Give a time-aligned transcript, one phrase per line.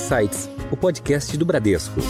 [0.00, 2.00] Insights, o podcast do Bradesco.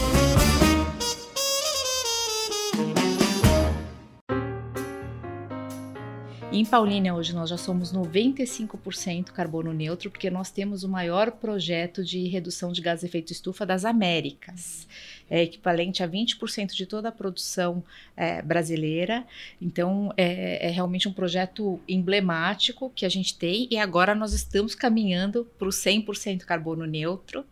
[6.53, 12.03] Em Paulínia, hoje, nós já somos 95% carbono neutro, porque nós temos o maior projeto
[12.03, 14.87] de redução de gás de efeito estufa das Américas.
[15.31, 17.81] É equivalente a 20% de toda a produção
[18.17, 19.25] é, brasileira.
[19.61, 24.75] Então, é, é, realmente um projeto emblemático que a gente tem, e agora nós estamos
[24.75, 27.45] caminhando para o 100% carbono neutro.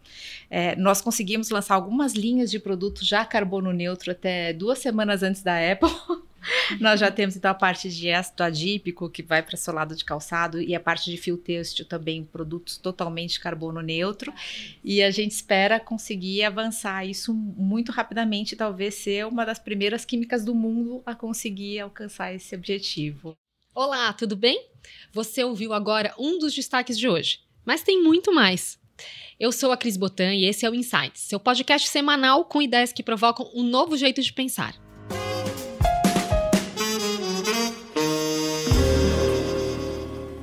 [0.49, 5.41] É, nós conseguimos lançar algumas linhas de produtos já carbono neutro até duas semanas antes
[5.41, 5.89] da Apple.
[6.79, 10.61] Nós já temos então a parte de ácido adípico que vai para solado de calçado
[10.61, 14.33] e a parte de fio têxtil também, produtos totalmente carbono neutro.
[14.83, 17.33] E a gente espera conseguir avançar isso
[17.91, 23.37] rapidamente, talvez ser uma das primeiras químicas do mundo a conseguir alcançar esse objetivo.
[23.75, 24.67] Olá, tudo bem?
[25.13, 28.79] Você ouviu agora um dos destaques de hoje, mas tem muito mais.
[29.39, 32.91] Eu sou a Cris Botan e esse é o Insights, seu podcast semanal com ideias
[32.91, 34.75] que provocam um novo jeito de pensar.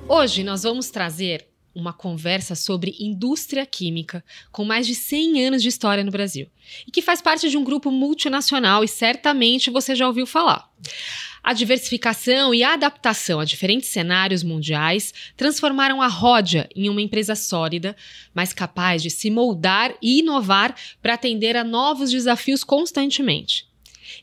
[0.09, 5.69] Hoje nós vamos trazer uma conversa sobre indústria química com mais de 100 anos de
[5.69, 6.49] história no Brasil
[6.87, 10.69] e que faz parte de um grupo multinacional e certamente você já ouviu falar.
[11.45, 17.37] A diversificação e a adaptação a diferentes cenários mundiais transformaram a Rodia em uma empresa
[17.37, 17.95] sólida,
[18.35, 23.69] mais capaz de se moldar e inovar para atender a novos desafios constantemente.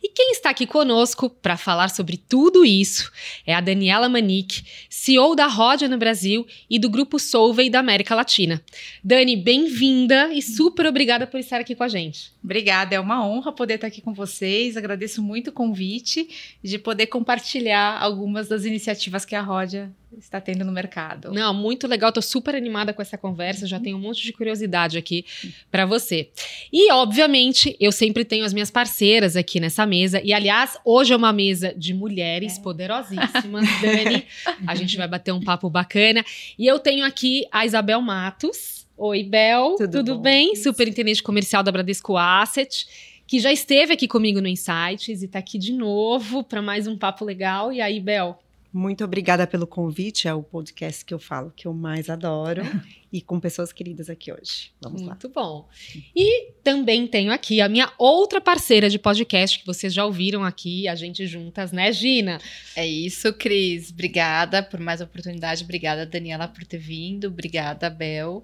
[0.01, 3.11] E quem está aqui conosco para falar sobre tudo isso
[3.45, 8.15] é a Daniela Manique, CEO da Rodia no Brasil e do Grupo Solvay da América
[8.15, 8.63] Latina.
[9.03, 12.32] Dani, bem-vinda e super obrigada por estar aqui com a gente.
[12.43, 14.75] Obrigada, é uma honra poder estar aqui com vocês.
[14.75, 16.27] Agradeço muito o convite
[16.61, 21.31] de poder compartilhar algumas das iniciativas que a Rodia está tendo no mercado.
[21.31, 24.97] Não, muito legal, estou super animada com essa conversa, já tenho um monte de curiosidade
[24.97, 25.25] aqui
[25.71, 26.29] para você.
[26.71, 31.15] E, obviamente, eu sempre tenho as minhas parceiras aqui nessa mesa, e aliás, hoje é
[31.15, 32.61] uma mesa de mulheres é.
[32.61, 34.25] poderosíssimas, Dani,
[34.67, 36.23] a gente vai bater um papo bacana,
[36.59, 38.82] e eu tenho aqui a Isabel Matos.
[38.97, 40.55] Oi, Bel, tudo, tudo bem?
[40.55, 42.87] Superintendente comercial da Bradesco Asset
[43.25, 46.97] que já esteve aqui comigo no Insights e está aqui de novo para mais um
[46.97, 47.71] papo legal.
[47.71, 48.37] E aí, Bel,
[48.71, 50.27] muito obrigada pelo convite.
[50.27, 52.63] É o podcast que eu falo que eu mais adoro.
[53.13, 54.71] e com pessoas queridas aqui hoje.
[54.81, 55.13] Vamos Muito lá.
[55.13, 55.69] Muito bom.
[56.15, 60.87] E também tenho aqui a minha outra parceira de podcast, que vocês já ouviram aqui,
[60.87, 62.39] a gente juntas, né, Gina?
[62.75, 63.91] É isso, Cris.
[63.91, 65.63] Obrigada por mais oportunidade.
[65.63, 67.27] Obrigada, Daniela, por ter vindo.
[67.27, 68.43] Obrigada, Bel.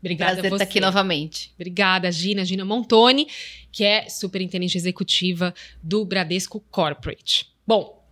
[0.00, 1.52] Obrigada Prazer estar aqui novamente.
[1.54, 3.28] Obrigada, Gina, Gina Montoni,
[3.70, 7.48] que é superintendente executiva do Bradesco Corporate.
[7.66, 8.02] Bom,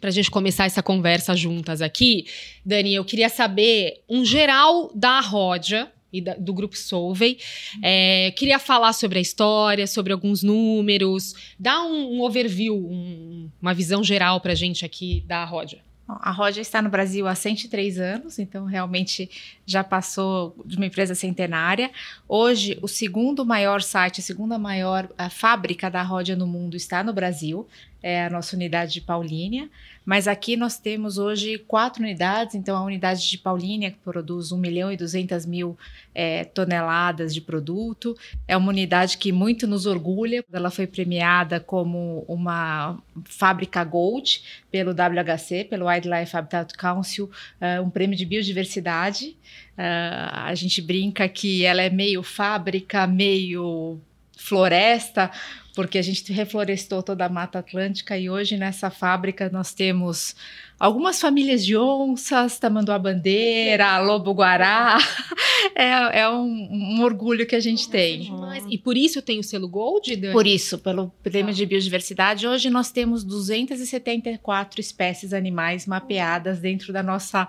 [0.00, 2.26] para a gente começar essa conversa juntas aqui,
[2.64, 7.38] Dani, eu queria saber um geral da Rodia e da, do Grupo Solvay.
[7.82, 13.72] É, queria falar sobre a história, sobre alguns números, dar um, um overview, um, uma
[13.72, 15.80] visão geral para a gente aqui da Rodia.
[16.06, 19.30] A Rodia está no Brasil há 103 anos, então realmente
[19.64, 21.90] já passou de uma empresa centenária.
[22.28, 27.02] Hoje, o segundo maior site, a segunda maior a fábrica da Rodia no mundo está
[27.02, 27.66] no Brasil,
[28.04, 29.70] é a nossa unidade de Paulínia.
[30.04, 34.58] Mas aqui nós temos hoje quatro unidades, então a unidade de Paulínia, que produz 1
[34.58, 35.78] milhão e 200 mil
[36.14, 38.14] é, toneladas de produto,
[38.46, 40.44] é uma unidade que muito nos orgulha.
[40.52, 47.88] Ela foi premiada como uma fábrica Gold pelo WHC, pelo Wildlife Habitat Council, uh, um
[47.88, 49.34] prêmio de biodiversidade.
[49.78, 53.98] Uh, a gente brinca que ela é meio fábrica, meio
[54.36, 55.30] floresta,
[55.74, 60.36] porque a gente reflorestou toda a Mata Atlântica e hoje nessa fábrica nós temos
[60.78, 64.98] algumas famílias de onças, tamanduá-bandeira, lobo-guará.
[65.74, 68.30] É, é um, um, orgulho que a gente tem.
[68.68, 70.14] E por isso tem o selo Gold?
[70.14, 70.32] Dani?
[70.32, 72.46] Por isso, pelo prêmio de biodiversidade.
[72.46, 77.48] Hoje nós temos 274 espécies animais mapeadas dentro da nossa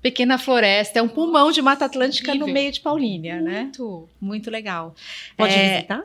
[0.00, 1.00] pequena floresta.
[1.00, 2.46] É um pulmão de Mata Atlântica Incrível.
[2.46, 3.50] no meio de Paulínia, Muito.
[3.50, 3.62] né?
[3.62, 4.08] Muito.
[4.20, 4.94] Muito legal.
[5.36, 6.04] Pode é, visitar?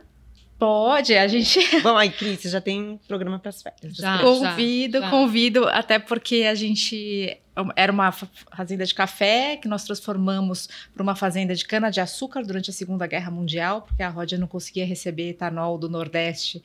[0.62, 1.60] Pode, a gente.
[1.82, 3.96] Bom, aí, Cris, você já tem programa para as férias.
[3.96, 5.10] Já, convido, já, já.
[5.10, 7.36] convido, até porque a gente
[7.76, 12.74] era uma fazenda de café que nós transformamos para uma fazenda de cana-de-açúcar durante a
[12.74, 16.62] Segunda Guerra Mundial, porque a Rodia não conseguia receber etanol do Nordeste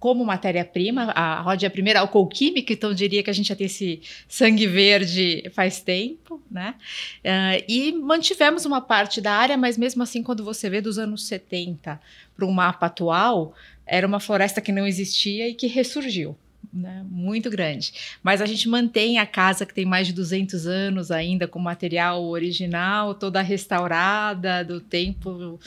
[0.00, 1.12] como matéria-prima.
[1.12, 4.00] A Rodia é a primeira álcool química, então diria que a gente já tem esse
[4.26, 6.74] sangue verde faz tempo, né?
[7.18, 11.26] Uh, e mantivemos uma parte da área, mas mesmo assim, quando você vê dos anos
[11.26, 12.00] 70
[12.40, 13.54] para o mapa atual,
[13.86, 16.36] era uma floresta que não existia e que ressurgiu.
[16.72, 17.92] né, muito grande.
[18.22, 22.24] Mas a gente mantém a casa que tem mais de 200 anos ainda com material
[22.24, 25.58] original, toda restaurada do tempo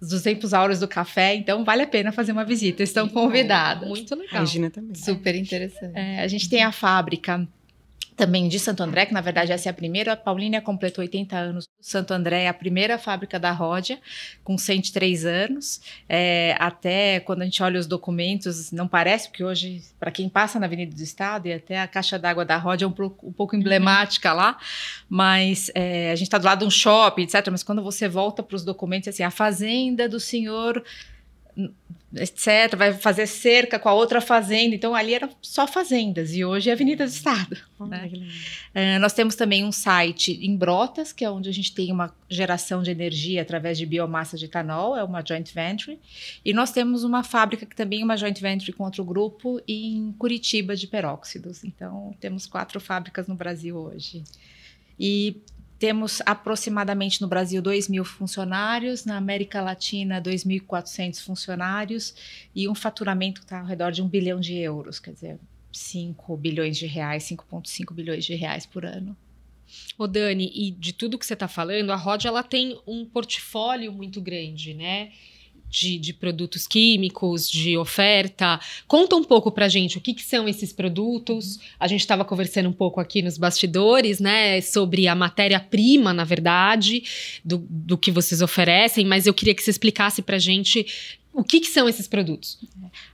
[0.00, 2.82] dos tempos áureos do café, então vale a pena fazer uma visita.
[2.82, 3.88] Estão convidadas.
[3.88, 4.40] Muito A legal.
[4.40, 4.94] Regina também.
[4.94, 5.96] Super interessante.
[5.96, 7.48] É, a gente tem a fábrica
[8.18, 10.12] também de Santo André, que na verdade essa é a primeira.
[10.12, 11.68] A Paulínia completou 80 anos.
[11.80, 14.00] Santo André é a primeira fábrica da Ródia,
[14.42, 15.80] com 103 anos.
[16.08, 20.58] É, até quando a gente olha os documentos, não parece, porque hoje, para quem passa
[20.58, 23.54] na Avenida do Estado, e até a caixa d'água da Ródia é um, um pouco
[23.54, 24.58] emblemática lá,
[25.08, 27.46] mas é, a gente está do lado de um shopping, etc.
[27.52, 30.82] Mas quando você volta para os documentos, assim, a fazenda do senhor
[32.14, 36.70] etc, vai fazer cerca com a outra fazenda, então ali eram só fazendas e hoje
[36.70, 37.58] é Avenida do Estado.
[37.80, 38.10] Né?
[38.74, 42.14] Eh, nós temos também um site em Brotas, que é onde a gente tem uma
[42.28, 45.98] geração de energia através de biomassa de etanol, é uma joint venture,
[46.42, 50.14] e nós temos uma fábrica que também é uma joint venture com outro grupo em
[50.18, 51.62] Curitiba de peróxidos.
[51.62, 54.24] Então temos quatro fábricas no Brasil hoje.
[54.98, 55.36] E
[55.78, 62.14] temos aproximadamente no Brasil 2 mil funcionários, na América Latina 2.400 funcionários
[62.54, 65.38] e um faturamento que está ao redor de um bilhão de euros, quer dizer,
[65.72, 69.16] 5 bilhões de reais, 5,5 bilhões de reais por ano.
[69.96, 73.92] Ô Dani, e de tudo que você está falando, a Rod ela tem um portfólio
[73.92, 75.12] muito grande, né?
[75.70, 78.58] De, de produtos químicos, de oferta.
[78.86, 81.60] Conta um pouco pra gente o que, que são esses produtos.
[81.78, 84.60] A gente estava conversando um pouco aqui nos bastidores, né?
[84.62, 87.02] Sobre a matéria-prima, na verdade,
[87.44, 90.86] do, do que vocês oferecem, mas eu queria que você explicasse pra gente
[91.38, 92.58] o que, que são esses produtos.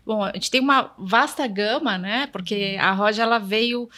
[0.06, 2.26] Bom, a gente tem uma vasta gama, né?
[2.28, 3.88] Porque a Roja ela veio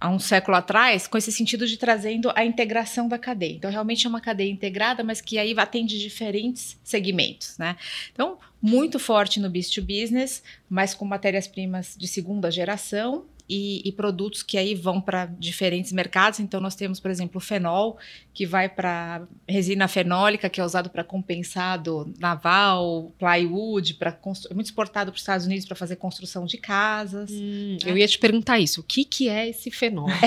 [0.00, 3.54] há um século atrás com esse sentido de trazendo a integração da cadeia.
[3.54, 7.76] Então, realmente é uma cadeia integrada, mas que aí atende diferentes segmentos, né?
[8.12, 13.92] Então, muito forte no business to business, mas com matérias-primas de segunda geração e, e
[13.92, 16.40] produtos que aí vão para diferentes mercados.
[16.40, 17.96] Então, nós temos, por exemplo, o fenol,
[18.34, 24.18] que vai para resina fenólica, que é usado para compensado naval, plywood, para
[24.54, 27.30] muito exportado para os Estados Unidos para fazer construção de casas.
[27.30, 28.80] Hum, eu ia te perguntar isso.
[28.80, 30.08] O que, que é esse fenol?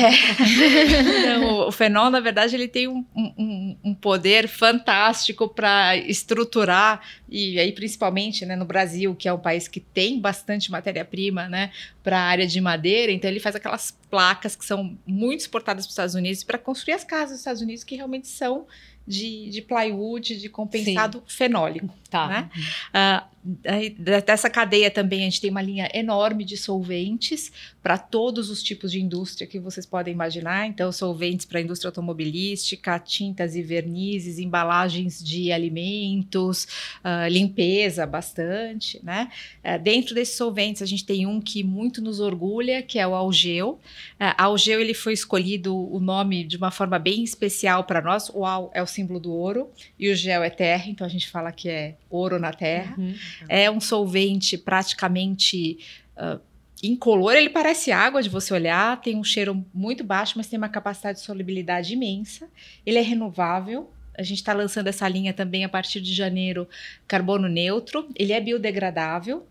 [1.43, 7.01] O, o fenol, na verdade, ele tem um, um- um poder fantástico para estruturar,
[7.31, 11.71] e aí principalmente né, no Brasil, que é um país que tem bastante matéria-prima né,
[12.03, 15.89] para a área de madeira, então ele faz aquelas placas que são muito exportadas para
[15.89, 18.65] os Estados Unidos para construir as casas dos Estados Unidos que realmente são
[19.09, 21.89] de, de plywood, de compensado fenólico.
[22.09, 22.27] Tá.
[22.27, 22.49] Né?
[22.91, 23.27] Ah,
[23.67, 27.51] aí, de- dessa cadeia também a gente tem uma linha enorme de solventes
[27.83, 30.65] para todos os tipos de indústria que vocês podem imaginar.
[30.67, 36.67] Então, solventes para a indústria automobilística, tintas e vernizes, embalagens de alimentos,
[37.03, 39.29] ah, limpeza bastante, né?
[39.63, 43.13] Ah, dentro desses solventes, a gente tem um que muito nos orgulha, que é o
[43.13, 43.79] Algeu.
[44.19, 48.29] Ah, Algeu, ele foi escolhido o nome de uma forma bem especial para nós.
[48.33, 51.27] O Al é o símbolo do ouro e o gel é terra, então a gente
[51.29, 52.95] fala que é ouro na terra.
[52.97, 53.15] Uhum.
[53.47, 55.79] É um solvente praticamente
[56.17, 56.39] ah,
[56.83, 60.69] incolor, ele parece água de você olhar, tem um cheiro muito baixo, mas tem uma
[60.69, 62.49] capacidade de solubilidade imensa.
[62.85, 63.91] Ele é renovável.
[64.17, 66.67] A gente está lançando essa linha também a partir de janeiro,
[67.07, 68.09] carbono neutro.
[68.15, 69.45] Ele é biodegradável.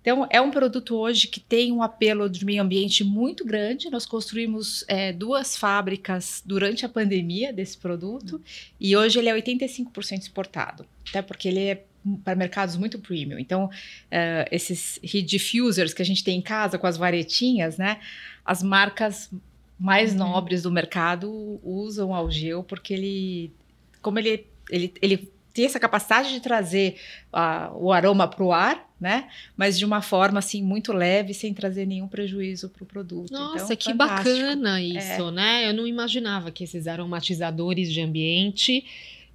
[0.00, 3.90] Então, é um produto hoje que tem um apelo de meio ambiente muito grande.
[3.90, 8.40] Nós construímos eh, duas fábricas durante a pandemia desse produto
[8.80, 11.84] e hoje ele é 85% exportado, até porque ele é
[12.24, 13.38] para mercados muito premium.
[13.38, 13.68] Então,
[14.10, 17.98] eh, esses heat diffusers que a gente tem em casa com as varetinhas, né?
[18.44, 19.30] As marcas
[19.78, 20.18] mais Uhum.
[20.18, 23.52] nobres do mercado usam o Algeu porque ele,
[24.00, 26.96] como ele, ele, ele tem essa capacidade de trazer
[27.32, 29.28] ah, o aroma para o ar, né?
[29.56, 33.30] Mas de uma forma assim muito leve, sem trazer nenhum prejuízo para o produto.
[33.32, 34.28] Nossa, Então, que fantástico.
[34.28, 34.32] É.
[34.42, 35.68] bacana isso, né?
[35.68, 38.84] Eu não imaginava que esses aromatizadores de ambiente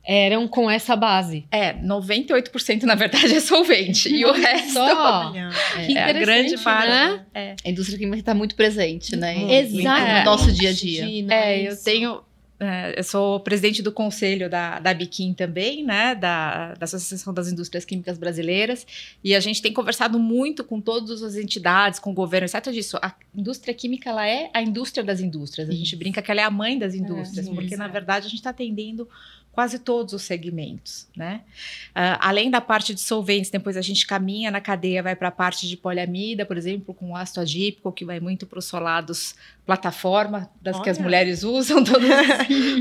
[0.03, 1.45] eram com essa base.
[1.51, 5.29] É, 98% na verdade é solvente e o resto Só.
[5.29, 5.49] Olha,
[5.85, 6.89] Que é a grande parte.
[6.89, 7.55] né?
[7.63, 9.35] A indústria química está muito presente, né?
[9.35, 9.51] Muito.
[9.53, 10.13] Exato.
[10.19, 11.05] No nosso dia a dia.
[11.29, 12.21] É, eu tenho.
[12.59, 16.15] é, eu sou presidente do conselho da, da Biquim também, né?
[16.15, 18.85] Da, da Associação das Indústrias Químicas Brasileiras.
[19.23, 22.71] E a gente tem conversado muito com todas as entidades, com o governo, etc.
[22.71, 22.97] disso.
[23.01, 25.69] A indústria química ela é a indústria das indústrias.
[25.69, 25.97] A gente Isso.
[25.97, 27.55] brinca que ela é a mãe das indústrias, isso.
[27.55, 29.07] porque na verdade a gente está atendendo
[29.51, 31.41] quase todos os segmentos, né?
[31.89, 35.31] Uh, além da parte de solventes, depois a gente caminha na cadeia, vai para a
[35.31, 40.49] parte de poliamida, por exemplo, com ácido adípico, que vai muito para os solados plataforma,
[40.61, 40.83] das Olha.
[40.83, 42.07] que as mulheres usam, todos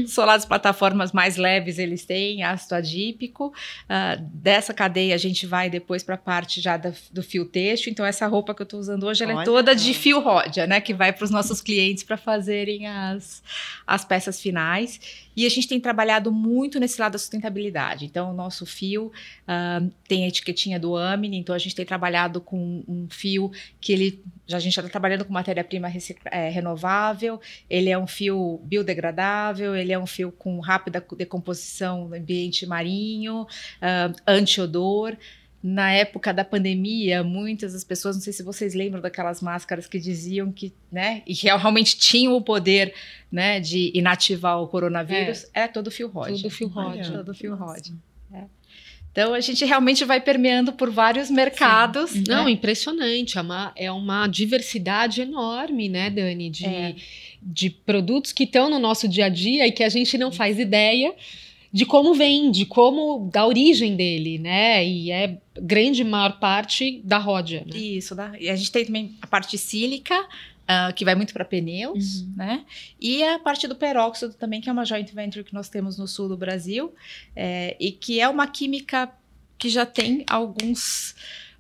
[0.05, 3.49] os solados plataformas mais leves eles têm, ácido adípico.
[3.85, 7.91] Uh, dessa cadeia a gente vai depois para a parte já da, do fio têxtil,
[7.91, 10.81] então essa roupa que eu estou usando hoje, ela é toda de fio ródia, né?
[10.81, 13.43] Que vai para os nossos clientes para fazerem as,
[13.87, 15.01] as peças finais.
[15.37, 18.05] E a gente tem trabalhado muito nesse lado da sustentabilidade.
[18.05, 22.41] Então, o nosso fio uh, tem a etiquetinha do Amine, então a gente tem trabalhado
[22.41, 23.51] com um fio
[23.81, 24.23] que ele.
[24.53, 25.91] A gente já está trabalhando com matéria-prima
[26.27, 32.17] é, renovável, ele é um fio biodegradável, ele é um fio com rápida decomposição no
[32.17, 35.17] ambiente marinho, uh, anti-odor
[35.63, 39.99] na época da pandemia, muitas das pessoas, não sei se vocês lembram daquelas máscaras que
[39.99, 42.95] diziam que, né, e realmente tinham o poder,
[43.31, 46.43] né, de inativar o coronavírus, é, é todo fio rosa.
[46.43, 47.13] Todo fio rosa.
[47.13, 47.95] Todo fio rosa.
[48.33, 48.45] É.
[49.13, 52.15] Então a gente realmente vai permeando por vários mercados.
[52.15, 52.23] Né?
[52.29, 53.37] Não, impressionante.
[53.37, 56.95] É uma, é uma diversidade enorme, né, Dani, de, é.
[57.43, 60.59] de produtos que estão no nosso dia a dia e que a gente não faz
[60.59, 61.13] ideia
[61.73, 64.85] de como vem, de como da origem dele, né?
[64.85, 67.65] E é grande maior parte da Ródia.
[67.65, 67.79] Né?
[67.79, 71.45] Isso, da, e a gente tem também a parte sílica, uh, que vai muito para
[71.45, 72.33] pneus, uhum.
[72.37, 72.65] né?
[73.01, 76.09] E a parte do peróxido também, que é uma joint venture que nós temos no
[76.09, 76.93] sul do Brasil,
[77.37, 79.11] é, e que é uma química
[79.57, 81.15] que já tem alguns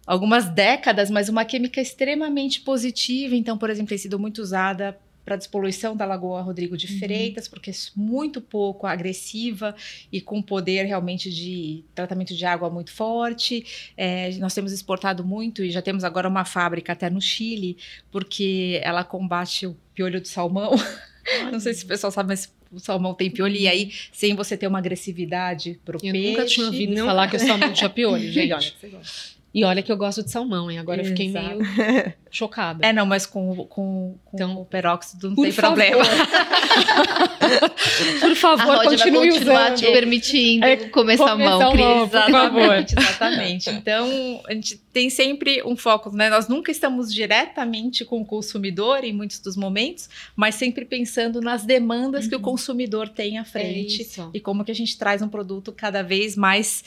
[0.07, 3.37] algumas décadas, mas uma química extremamente positiva.
[3.37, 4.99] Então, por exemplo, tem sido muito usada
[5.30, 6.99] para despoluição da Lagoa Rodrigo de uhum.
[6.99, 9.76] Freitas, porque é muito pouco agressiva
[10.10, 13.92] e com poder realmente de tratamento de água muito forte.
[13.96, 17.76] É, nós temos exportado muito e já temos agora uma fábrica até no Chile,
[18.10, 20.72] porque ela combate o piolho do salmão.
[21.52, 24.56] Não sei se o pessoal sabe, mas o salmão tem piolho, e aí, sem você
[24.56, 26.26] ter uma agressividade pro eu peixe...
[26.26, 28.52] Eu nunca tinha ouvido falar que o salmão tinha piolho, gente.
[28.52, 29.39] olha.
[29.52, 30.78] E olha que eu gosto de salmão, hein?
[30.78, 31.21] Agora Exato.
[31.21, 32.87] eu fiquei meio chocada.
[32.87, 35.76] É, não, mas com, com, com então, o peróxido não tem favor.
[35.76, 36.04] problema.
[38.21, 39.76] por favor, a continue vai continuar usando.
[39.76, 41.85] te permitindo é, comer salmão, Cris.
[41.85, 43.71] Exatamente, exatamente.
[43.71, 46.30] Então, a gente tem sempre um foco, né?
[46.30, 51.64] Nós nunca estamos diretamente com o consumidor em muitos dos momentos, mas sempre pensando nas
[51.64, 52.30] demandas uhum.
[52.30, 52.45] que o uhum.
[52.45, 56.37] consumidor tem à frente é e como que a gente traz um produto cada vez
[56.37, 56.85] mais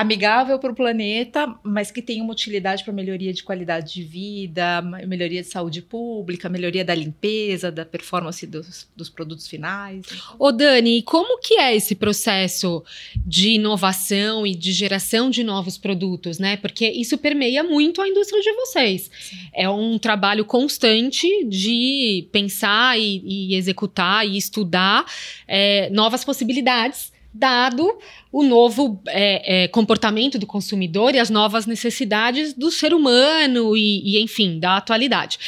[0.00, 4.80] amigável para o planeta, mas que tem uma utilidade para melhoria de qualidade de vida,
[4.80, 10.06] melhoria de saúde pública, melhoria da limpeza, da performance dos, dos produtos finais.
[10.38, 12.84] Ô Dani, como que é esse processo
[13.26, 16.56] de inovação e de geração de novos produtos, né?
[16.56, 19.10] Porque isso permeia muito a indústria de vocês.
[19.52, 25.04] É um trabalho constante de pensar e, e executar e estudar
[25.48, 27.98] é, novas possibilidades dado
[28.32, 34.16] o novo é, é, comportamento do consumidor e as novas necessidades do ser humano e,
[34.16, 35.38] e, enfim, da atualidade.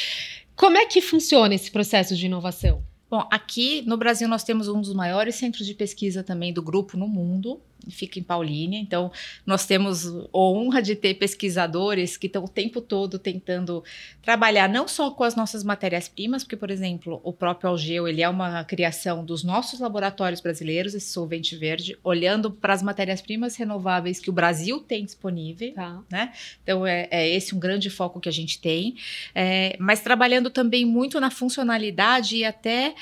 [0.55, 2.83] Como é que funciona esse processo de inovação?
[3.09, 6.95] Bom, aqui no Brasil nós temos um dos maiores centros de pesquisa também do grupo
[6.95, 7.59] no mundo,
[7.89, 8.79] fica em Paulínia.
[8.79, 9.11] Então,
[9.45, 13.83] nós temos a honra de ter pesquisadores que estão o tempo todo tentando
[14.21, 18.29] trabalhar não só com as nossas matérias-primas, porque, por exemplo, o próprio Algeu, ele é
[18.29, 24.29] uma criação dos nossos laboratórios brasileiros, esse solvente verde, olhando para as matérias-primas renováveis que
[24.29, 26.01] o Brasil tem disponível, tá.
[26.09, 26.33] né?
[26.63, 28.95] Então, é, é, esse um grande foco que a gente tem,
[29.33, 32.93] é, mas trabalhando também muito na funcionalidade e até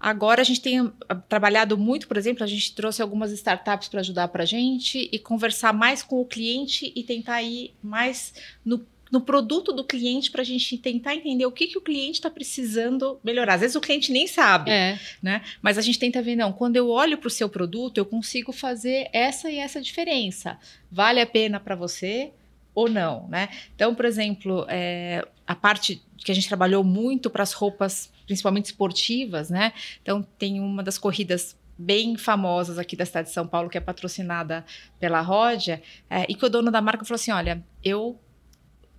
[0.00, 4.00] Agora a gente tem ah, trabalhado muito, por exemplo, a gente trouxe algumas startups para
[4.00, 8.32] ajudar para a gente e conversar mais com o cliente e tentar ir mais
[8.64, 12.18] no, no produto do cliente para a gente tentar entender o que, que o cliente
[12.18, 13.54] está precisando melhorar.
[13.54, 14.98] Às vezes o cliente nem sabe, é.
[15.22, 15.42] né?
[15.60, 18.52] Mas a gente tenta ver, não, quando eu olho para o seu produto, eu consigo
[18.52, 20.58] fazer essa e essa diferença.
[20.90, 22.32] Vale a pena para você?
[22.74, 23.48] ou não, né?
[23.74, 28.66] Então, por exemplo, é, a parte que a gente trabalhou muito para as roupas principalmente
[28.66, 29.72] esportivas, né?
[30.00, 33.80] Então tem uma das corridas bem famosas aqui da cidade de São Paulo, que é
[33.80, 34.64] patrocinada
[35.00, 38.16] pela Rodia, é, e que o dono da marca falou assim: olha, eu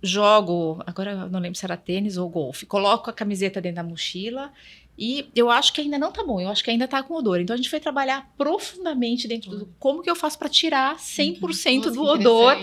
[0.02, 4.52] jogo, agora não lembro se era tênis ou golfe, coloco a camiseta dentro da mochila
[4.96, 7.40] e eu acho que ainda não tá bom, eu acho que ainda tá com odor.
[7.40, 11.76] Então a gente foi trabalhar profundamente dentro do como que eu faço para tirar 100%
[11.76, 12.58] Nossa, do odor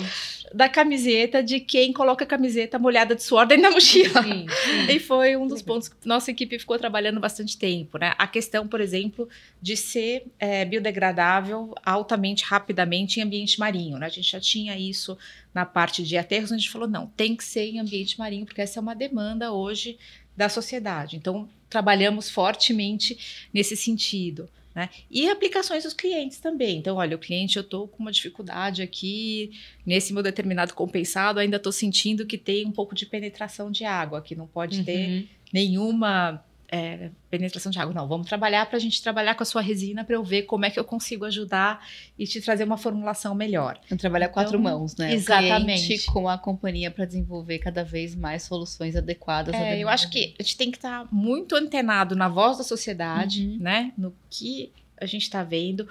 [0.54, 4.24] da camiseta de quem coloca a camiseta molhada de suor dentro da mochila.
[4.24, 4.88] Sim, sim.
[4.90, 8.14] E foi um dos pontos que nossa equipe ficou trabalhando bastante tempo, né?
[8.18, 9.28] A questão, por exemplo,
[9.62, 14.08] de ser é, biodegradável altamente, rapidamente em ambiente marinho, né?
[14.08, 15.18] A gente já tinha isso
[15.54, 18.62] na parte de aterros, a gente falou, não, tem que ser em ambiente marinho, porque
[18.62, 19.98] essa é uma demanda hoje
[20.36, 21.16] da sociedade.
[21.16, 24.50] Então, trabalhamos fortemente nesse sentido.
[24.74, 24.90] Né?
[25.10, 26.78] E aplicações dos clientes também.
[26.78, 29.52] Então, olha, o cliente, eu estou com uma dificuldade aqui,
[29.86, 34.22] nesse meu determinado compensado, ainda estou sentindo que tem um pouco de penetração de água,
[34.22, 34.84] que não pode Uhum.
[34.86, 37.94] ter nenhuma é, penetração de água.
[37.94, 40.66] Não, vamos trabalhar para a gente trabalhar com a sua resina para eu ver como
[40.66, 41.86] é que eu consigo ajudar
[42.18, 43.80] e te trazer uma formulação melhor.
[43.86, 45.10] Então, trabalhar quatro Então, mãos, né?
[45.10, 45.86] O exatamente.
[45.88, 49.54] cliente com a companhia para desenvolver cada vez mais soluções adequadas.
[49.56, 53.46] É, eu acho que a gente tem que estar muito antenado na voz da sociedade,
[53.48, 53.58] Uhum.
[53.60, 53.92] né?
[53.98, 54.72] No que
[55.02, 55.88] a gente está vendo.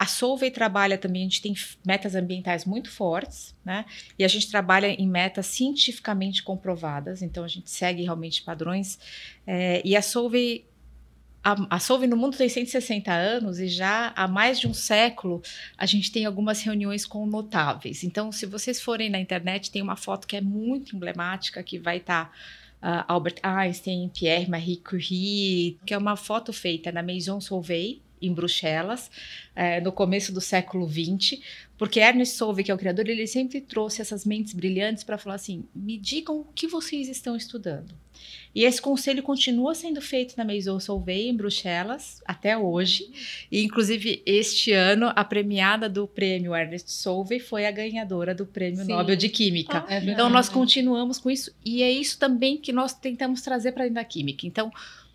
[0.00, 1.54] A Solvay trabalha também, a gente tem
[1.86, 3.84] metas ambientais muito fortes, né?
[4.18, 8.98] E a gente trabalha em metas cientificamente comprovadas, então a gente segue realmente padrões.
[9.46, 10.64] É, e a Solvay,
[11.44, 15.42] a, a Solvay no mundo tem 160 anos e já há mais de um século
[15.76, 18.02] a gente tem algumas reuniões com notáveis.
[18.02, 21.98] Então, se vocês forem na internet, tem uma foto que é muito emblemática que vai
[21.98, 22.34] estar
[22.80, 28.32] ah, Albert Einstein, Pierre Marie Curie, que é uma foto feita na Maison Solvay, em
[28.32, 29.10] Bruxelas,
[29.54, 31.40] eh, no começo do século XX,
[31.80, 35.36] porque Ernest Solvay, que é o criador, ele sempre trouxe essas mentes brilhantes para falar
[35.36, 37.94] assim: me digam o que vocês estão estudando.
[38.54, 43.10] E esse conselho continua sendo feito na Maison Solvay, em Bruxelas, até hoje.
[43.50, 48.84] E, inclusive, este ano, a premiada do prêmio Ernest Solvay foi a ganhadora do Prêmio
[48.84, 48.92] Sim.
[48.92, 49.78] Nobel de Química.
[49.88, 50.10] É verdade.
[50.10, 53.94] Então, nós continuamos com isso, e é isso também que nós tentamos trazer para dentro
[53.94, 54.46] da química.
[54.46, 54.70] Então,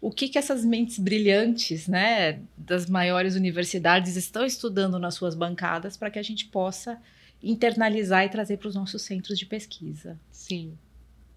[0.08, 5.98] o que, que essas mentes brilhantes, né, das maiores universidades estão estudando nas suas bancadas
[5.98, 6.98] para que a gente possa
[7.42, 10.18] internalizar e trazer para os nossos centros de pesquisa.
[10.32, 10.74] Sim.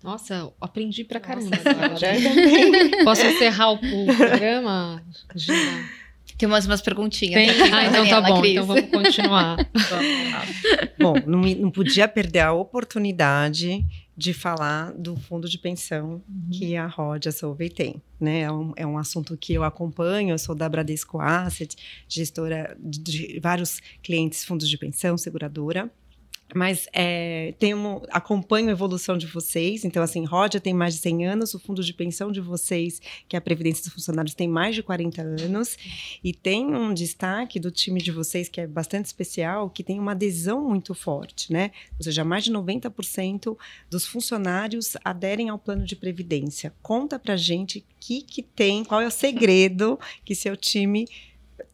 [0.02, 1.56] Nossa, aprendi pra caramba.
[1.56, 1.96] Nossa, agora.
[1.98, 2.12] já-
[3.04, 5.02] Posso encerrar o, programa?
[5.34, 5.88] Gina?
[6.36, 7.34] Tem umas, umas perguntinhas.
[7.34, 7.50] Tem?
[7.50, 8.40] aqui, Ah, então tá bom.
[8.40, 8.52] Cris.
[8.52, 9.56] Então vamos continuar.
[11.00, 13.84] Bom, não, não podia perder a oportunidade
[14.18, 16.20] de falar do fundo de pensão
[16.50, 18.02] que a Rodia Solvay tem.
[18.18, 18.40] Né?
[18.40, 21.76] É, um, é um assunto que eu acompanho, eu sou da Bradesco Asset,
[22.08, 25.88] gestora de, de vários clientes, fundos de pensão, seguradora.
[26.54, 29.84] Mas é, tenho, acompanho a evolução de vocês.
[29.84, 33.36] Então, assim, Rodia tem mais de 100 anos, o fundo de pensão de vocês, que
[33.36, 35.76] é a Previdência dos Funcionários, tem mais de 40 anos.
[36.22, 40.12] E tem um destaque do time de vocês que é bastante especial, que tem uma
[40.12, 41.70] adesão muito forte, né?
[41.98, 43.56] Ou seja, mais de 90%
[43.90, 46.72] dos funcionários aderem ao plano de previdência.
[46.82, 51.06] Conta pra gente o que, que tem, qual é o segredo que seu time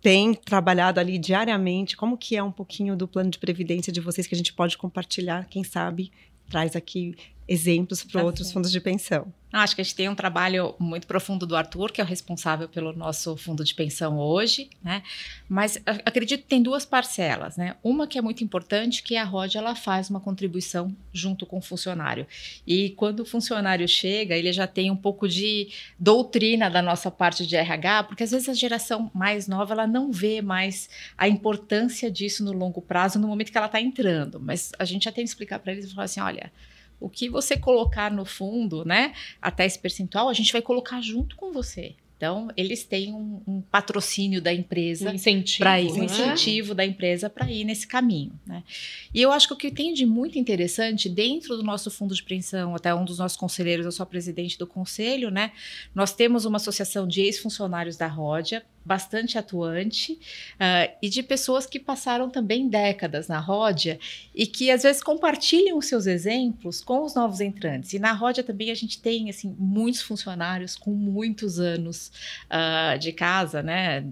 [0.05, 4.27] tem trabalhado ali diariamente, como que é um pouquinho do plano de previdência de vocês
[4.27, 6.13] que a gente pode compartilhar, quem sabe
[6.51, 7.17] traz aqui
[7.49, 9.33] exemplos para outros fundos de pensão.
[9.57, 12.69] Acho que a gente tem um trabalho muito profundo do Arthur, que é o responsável
[12.69, 15.01] pelo nosso fundo de pensão hoje, né?
[15.49, 17.77] Mas acredito que tem duas parcelas, né?
[17.81, 21.59] Uma que é muito importante, que é a Rod ela faz uma contribuição junto com
[21.59, 22.27] o funcionário.
[22.67, 25.69] E quando o funcionário chega, ele já tem um pouco de
[26.01, 30.11] doutrina da nossa parte de RH, porque às vezes a geração mais nova ela não
[30.11, 34.41] vê mais a importância disso no longo prazo, no momento que ela está entrando.
[34.41, 36.51] Mas a gente já tem que explicar para eles e falar assim, olha,
[37.01, 41.37] o que você colocar no fundo, né, até esse percentual, a gente vai colocar junto
[41.37, 41.95] com você.
[42.17, 45.59] Então, eles têm um, um patrocínio da empresa Um incentivo.
[45.59, 46.05] para ir, um né?
[46.05, 48.63] incentivo da empresa para ir nesse caminho, né?
[49.13, 52.23] E eu acho que o que tem de muito interessante dentro do nosso fundo de
[52.23, 55.51] pensão, até um dos nossos conselheiros, eu sou a presidente do conselho, né?
[55.95, 60.19] Nós temos uma associação de ex-funcionários da Ródia, bastante atuante,
[60.61, 63.99] ah, e de pessoas que passaram também décadas na Ródia
[64.35, 67.93] e que às vezes compartilham os seus exemplos com os novos entrantes.
[67.95, 72.13] E na Ródia também a gente tem assim muitos funcionários com muitos anos
[72.51, 74.07] ah, de casa, né?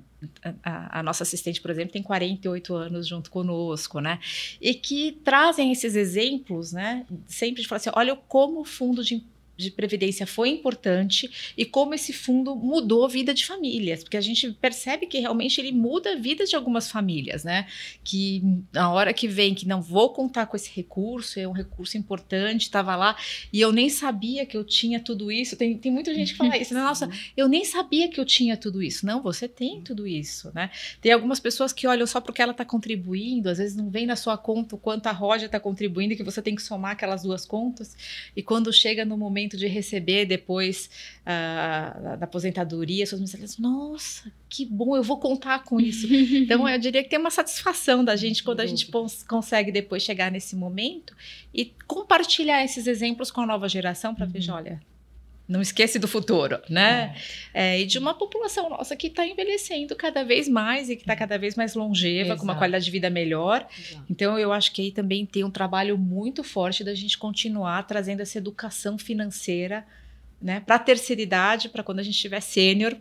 [0.63, 4.21] A, a nossa assistente, por exemplo, tem 48 anos junto conosco, né?
[4.61, 7.05] E que trazem esses exemplos, né?
[7.27, 9.25] Sempre de falar assim: olha como o fundo de
[9.63, 14.21] de previdência foi importante e como esse fundo mudou a vida de famílias, porque a
[14.21, 17.67] gente percebe que realmente ele muda a vida de algumas famílias, né?
[18.05, 21.97] Que na hora que vem que não vou contar com esse recurso, é um recurso
[21.97, 23.17] importante, estava lá
[23.53, 25.57] e eu nem sabia que eu tinha tudo isso.
[25.57, 26.81] Tem, tem muita gente que fala isso, né?
[26.83, 29.07] Nossa, eu nem sabia que eu tinha tudo isso.
[29.07, 30.71] Não, você tem tudo isso, né?
[31.01, 34.17] Tem algumas pessoas que olham só porque ela está contribuindo, às vezes não vem na
[34.17, 37.47] sua conta o quanto a Roja está contribuindo, que você tem que somar aquelas duas
[37.47, 37.97] contas.
[38.37, 40.89] E quando chega no momento de receber depois
[41.25, 46.07] ah, da aposentadoria, suas mensagens, nossa, que bom, eu vou contar com isso.
[46.13, 48.91] então, eu diria que tem uma satisfação da gente quando a gente
[49.27, 51.15] consegue depois chegar nesse momento
[51.55, 54.81] e compartilhar esses exemplos com a nova geração para ver, olha.
[55.49, 57.15] Não esquece do futuro, né?
[57.53, 61.17] É, e de uma população nossa que está envelhecendo cada vez mais e que está
[61.17, 62.59] cada vez mais longeva, com uma Exato.
[62.59, 63.67] qualidade de vida melhor.
[63.79, 64.05] Exato.
[64.09, 68.21] Então, eu acho que aí também tem um trabalho muito forte da gente continuar trazendo
[68.21, 69.85] essa educação financeira
[70.41, 72.97] né, para a terceira idade, para quando a gente estiver sênior,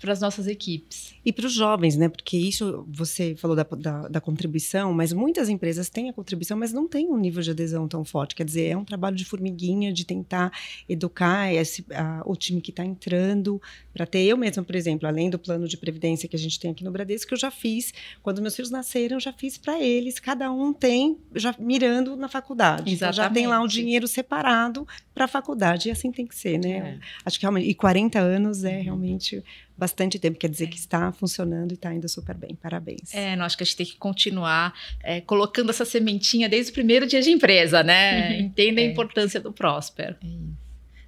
[0.00, 1.14] para as nossas equipes.
[1.24, 2.08] E para os jovens, né?
[2.08, 6.72] Porque isso você falou da, da, da, contribuição, mas muitas empresas têm a contribuição, mas
[6.72, 8.34] não tem um nível de adesão tão forte.
[8.34, 10.52] Quer dizer, é um trabalho de formiguinha de tentar
[10.88, 13.60] educar esse, a, o time que está entrando
[13.92, 14.22] para ter.
[14.22, 16.90] Eu mesma, por exemplo, além do plano de previdência que a gente tem aqui no
[16.90, 20.20] Bradesco, que eu já fiz quando meus filhos nasceram, eu já fiz para eles.
[20.20, 22.92] Cada um tem já mirando na faculdade.
[22.92, 25.88] Então, já tem lá o dinheiro separado para a faculdade.
[25.88, 26.76] E assim tem que ser, né?
[26.76, 26.98] É.
[27.24, 27.68] Acho que realmente.
[27.68, 28.82] E 40 anos é uhum.
[28.82, 29.42] realmente
[29.76, 30.66] bastante tempo, quer dizer é.
[30.68, 32.54] que está funcionando e está indo super bem.
[32.54, 33.12] Parabéns.
[33.14, 36.74] É, não, acho que a gente tem que continuar é, colocando essa sementinha desde o
[36.74, 38.30] primeiro dia de empresa, né?
[38.30, 38.46] Uhum.
[38.46, 38.84] Entenda é.
[38.84, 40.16] a importância do Próspero.
[40.22, 40.66] É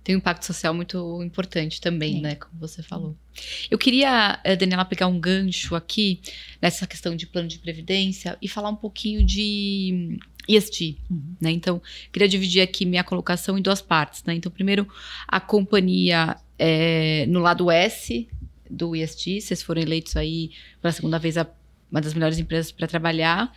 [0.08, 2.34] tem um impacto social muito importante também, né?
[2.34, 3.14] Como você falou.
[3.70, 6.22] Eu queria, eh, Daniela, pegar um gancho aqui
[6.62, 11.36] nessa questão de plano de previdência e falar um pouquinho de ESG, uhum.
[11.38, 11.50] né?
[11.50, 14.32] Então, queria dividir aqui minha colocação em duas partes, né?
[14.32, 14.88] Então, primeiro,
[15.26, 18.26] a companhia é, no lado S
[18.70, 20.50] do ESG, vocês foram eleitos aí
[20.80, 21.46] pela segunda vez a
[21.90, 23.52] uma das melhores empresas para trabalhar.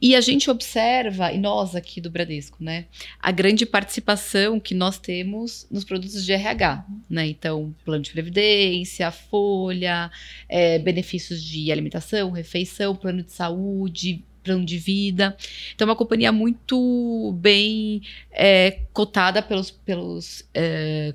[0.00, 2.86] E a gente observa, e nós aqui do Bradesco, né,
[3.20, 7.26] a grande participação que nós temos nos produtos de RH, né?
[7.26, 10.10] Então, plano de previdência, folha,
[10.48, 15.36] é, benefícios de alimentação, refeição, plano de saúde, plano de vida.
[15.74, 21.14] Então, é uma companhia muito bem é, cotada pelos, pelos, é,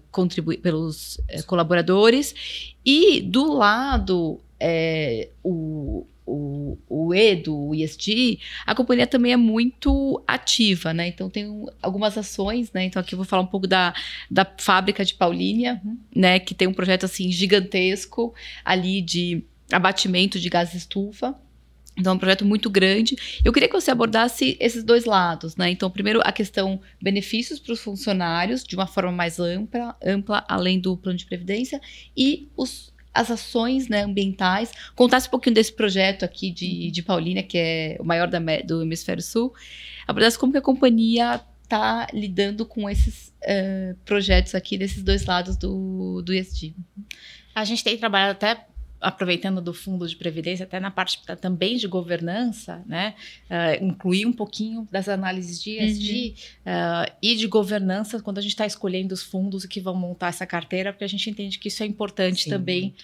[0.62, 2.76] pelos é, colaboradores.
[2.86, 10.24] E do lado, é, o, o, o E do ESG, a companhia também é muito
[10.28, 11.08] ativa, né?
[11.08, 12.86] Então tem algumas ações, né?
[12.86, 13.94] Então aqui eu vou falar um pouco da,
[14.30, 15.82] da fábrica de Paulínia,
[16.16, 16.40] né?
[16.40, 18.34] Que tem um projeto assim gigantesco
[18.64, 21.36] ali de abatimento de gás estufa.
[21.98, 23.16] Então, é um projeto muito grande.
[23.44, 25.70] Eu queria que você abordasse esses dois lados, né?
[25.70, 30.80] Então, primeiro, a questão benefícios para os funcionários, de uma forma mais ampla, ampla, além
[30.80, 31.80] do plano de previdência,
[32.16, 34.74] e os as ações né, ambientais.
[34.94, 38.82] Contasse um pouquinho desse projeto aqui de, de Paulínia, que é o maior da, do
[38.82, 39.54] Hemisfério Sul.
[40.06, 45.56] Abordasse como que a companhia está lidando com esses uh, projetos aqui, desses dois lados
[45.56, 46.76] do, do ESG.
[47.56, 48.68] A gente tem trabalhado até
[49.00, 53.14] aproveitando do fundo de previdência, até na parte também de governança, né,
[53.50, 56.72] uh, incluir um pouquinho das análises de ESG uhum.
[56.72, 60.46] uh, e de governança quando a gente está escolhendo os fundos que vão montar essa
[60.46, 62.96] carteira, porque a gente entende que isso é importante Sim, também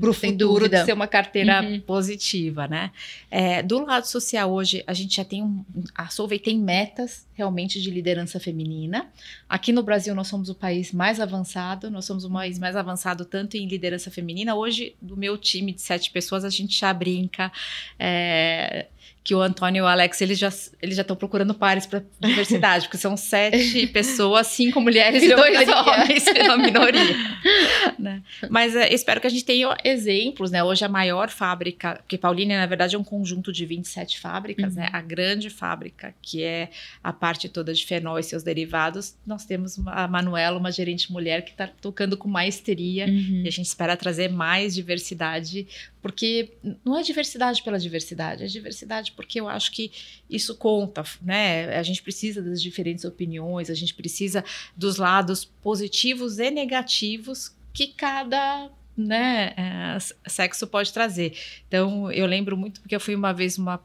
[0.00, 1.80] para o futuro de ser uma carteira uhum.
[1.80, 2.90] positiva, né?
[3.30, 5.64] É, do lado social hoje a gente já tem um,
[5.94, 9.10] a Solvay tem metas realmente de liderança feminina.
[9.48, 13.24] Aqui no Brasil nós somos o país mais avançado, nós somos o país mais avançado
[13.24, 14.54] tanto em liderança feminina.
[14.54, 17.52] Hoje, do meu time de sete pessoas, a gente já brinca.
[17.96, 18.86] É,
[19.24, 22.86] que o Antônio e o Alex, eles já eles já estão procurando pares para diversidade,
[22.86, 27.16] porque são sete pessoas, cinco mulheres e dois homens, uma minoria.
[27.98, 28.22] né?
[28.50, 30.62] Mas uh, espero que a gente tenha exemplos, né?
[30.64, 34.86] Hoje a maior fábrica, porque Paulínia, na verdade, é um conjunto de 27 fábricas, né?
[34.86, 34.92] uhum.
[34.92, 34.98] né?
[34.98, 36.70] A grande fábrica, que é
[37.02, 41.42] a parte toda de fenol e seus derivados, nós temos a Manuela, uma gerente mulher
[41.42, 43.42] que está tocando com maestria, uhum.
[43.44, 45.66] e a gente espera trazer mais diversidade
[46.02, 46.54] porque
[46.84, 49.92] não é diversidade pela diversidade, é diversidade porque eu acho que
[50.28, 51.76] isso conta, né?
[51.76, 54.44] A gente precisa das diferentes opiniões, a gente precisa
[54.76, 59.98] dos lados positivos e negativos que cada né, é,
[60.28, 61.34] sexo pode trazer.
[61.66, 63.82] Então, eu lembro muito porque eu fui uma vez uma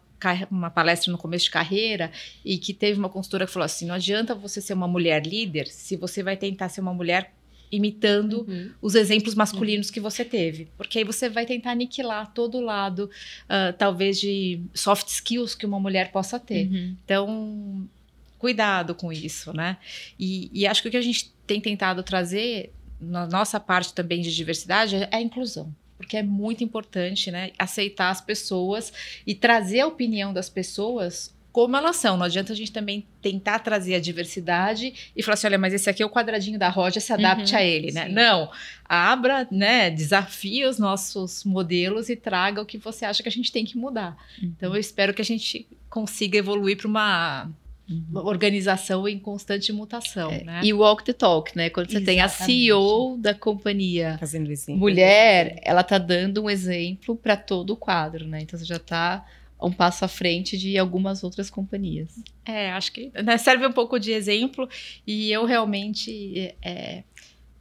[0.49, 2.11] uma palestra no começo de carreira
[2.43, 5.67] e que teve uma consultora que falou assim: não adianta você ser uma mulher líder
[5.67, 7.33] se você vai tentar ser uma mulher
[7.71, 8.71] imitando uhum.
[8.81, 9.93] os exemplos masculinos uhum.
[9.93, 10.67] que você teve.
[10.77, 13.09] Porque aí você vai tentar aniquilar todo o lado,
[13.45, 16.67] uh, talvez, de soft skills que uma mulher possa ter.
[16.67, 16.95] Uhum.
[17.03, 17.89] Então,
[18.37, 19.77] cuidado com isso, né?
[20.19, 24.21] E, e, acho que o que a gente tem tentado trazer, na nossa parte também
[24.21, 25.73] de diversidade, é a inclusão.
[25.97, 27.51] Porque é muito importante, né?
[27.57, 28.93] Aceitar as pessoas
[29.25, 32.15] e trazer a opinião das pessoas como elas são.
[32.17, 35.89] Não adianta a gente também tentar trazer a diversidade e falar assim, olha, mas esse
[35.89, 38.05] aqui é o quadradinho da roda, se adapte uhum, a ele, né?
[38.05, 38.13] Sim.
[38.13, 38.51] Não,
[38.85, 43.51] abra, né, desafie os nossos modelos e traga o que você acha que a gente
[43.51, 44.15] tem que mudar.
[44.39, 44.53] Uhum.
[44.55, 47.49] Então, eu espero que a gente consiga evoluir para uma
[47.89, 48.03] Uhum.
[48.27, 50.61] organização em constante mutação, é, né?
[50.61, 51.69] E walk the talk, né?
[51.69, 52.17] Quando você Exatamente.
[52.17, 57.71] tem a CEO da companhia Fazendo exemplo, mulher, ela tá dando um exemplo para todo
[57.71, 58.41] o quadro, né?
[58.41, 59.25] Então você já tá
[59.61, 62.23] um passo à frente de algumas outras companhias.
[62.45, 64.69] É, acho que né, serve um pouco de exemplo
[65.05, 67.03] e eu realmente, é,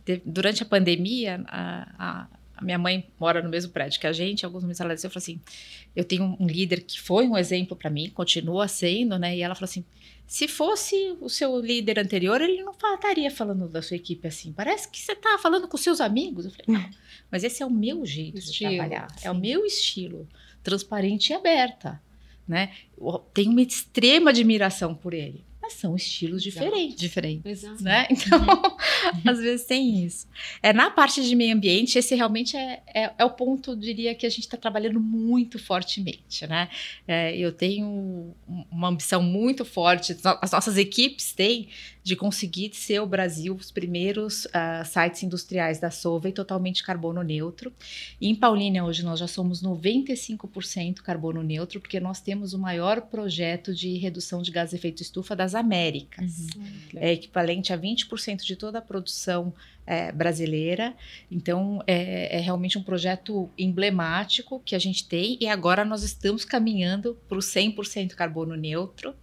[0.04, 4.12] de, durante a pandemia, a, a, a minha mãe mora no mesmo prédio que a
[4.12, 5.40] gente, alguns momentos ela disse, eu falei assim,
[5.94, 9.36] eu tenho um líder que foi um exemplo para mim, continua sendo, né?
[9.36, 9.84] E ela falou assim,
[10.26, 14.52] se fosse o seu líder anterior, ele não estaria falando da sua equipe assim.
[14.52, 16.46] Parece que você está falando com seus amigos.
[16.46, 16.90] Eu falei, não,
[17.30, 19.40] mas esse é o meu jeito Estilo, de trabalhar, é o sim.
[19.40, 20.28] meu estilo,
[20.66, 22.02] transparente e aberta,
[22.46, 22.72] né?
[23.32, 27.48] Tenho uma extrema admiração por ele, mas são estilos diferentes Diferente.
[27.48, 27.82] Exato.
[27.82, 28.06] né?
[28.10, 28.38] Então,
[29.26, 30.28] às vezes tem isso.
[30.62, 34.24] É, na parte de meio ambiente, esse realmente é, é, é o ponto, diria, que
[34.24, 36.68] a gente está trabalhando muito fortemente, né?
[37.06, 38.34] É, eu tenho um-
[38.70, 41.68] uma ambição muito forte, as nossas equipes têm,
[42.02, 47.72] de conseguir ser o Brasil os primeiros ah, sites industriais da Solvay totalmente carbono neutro.
[48.20, 53.00] E em Paulínia, hoje, nós já somos 95% carbono neutro, porque nós temos o maior
[53.00, 56.46] projeto de redução de gás de efeito estufa das Américas.
[56.94, 59.52] É equivalente a 20% de toda a produção
[59.86, 60.94] é, brasileira.
[61.30, 66.44] Então, é, é realmente um projeto emblemático que a gente tem e agora nós estamos
[66.44, 69.14] caminhando para o 100% carbono neutro.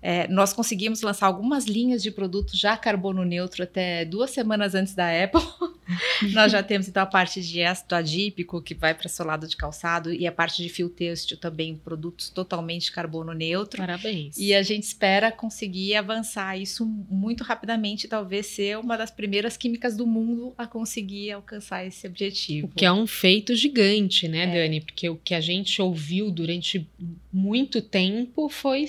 [0.00, 4.94] É, nós conseguimos lançar algumas linhas de produtos já carbono neutro até duas semanas antes
[4.94, 5.40] da Apple.
[6.32, 10.12] nós já temos então a parte de ácido adípico que vai para solado de calçado
[10.12, 13.78] e a parte de fio têxtil também produtos totalmente carbono neutro.
[13.78, 14.36] Parabéns.
[14.38, 19.96] E a gente espera conseguir avançar isso muito rapidamente, talvez ser uma das primeiras químicas
[19.96, 22.66] do mundo a conseguir alcançar esse objetivo.
[22.66, 24.80] O que é um feito gigante, né, Dani?
[24.80, 26.86] Porque o que a gente ouviu durante
[27.32, 28.86] muito tempo foi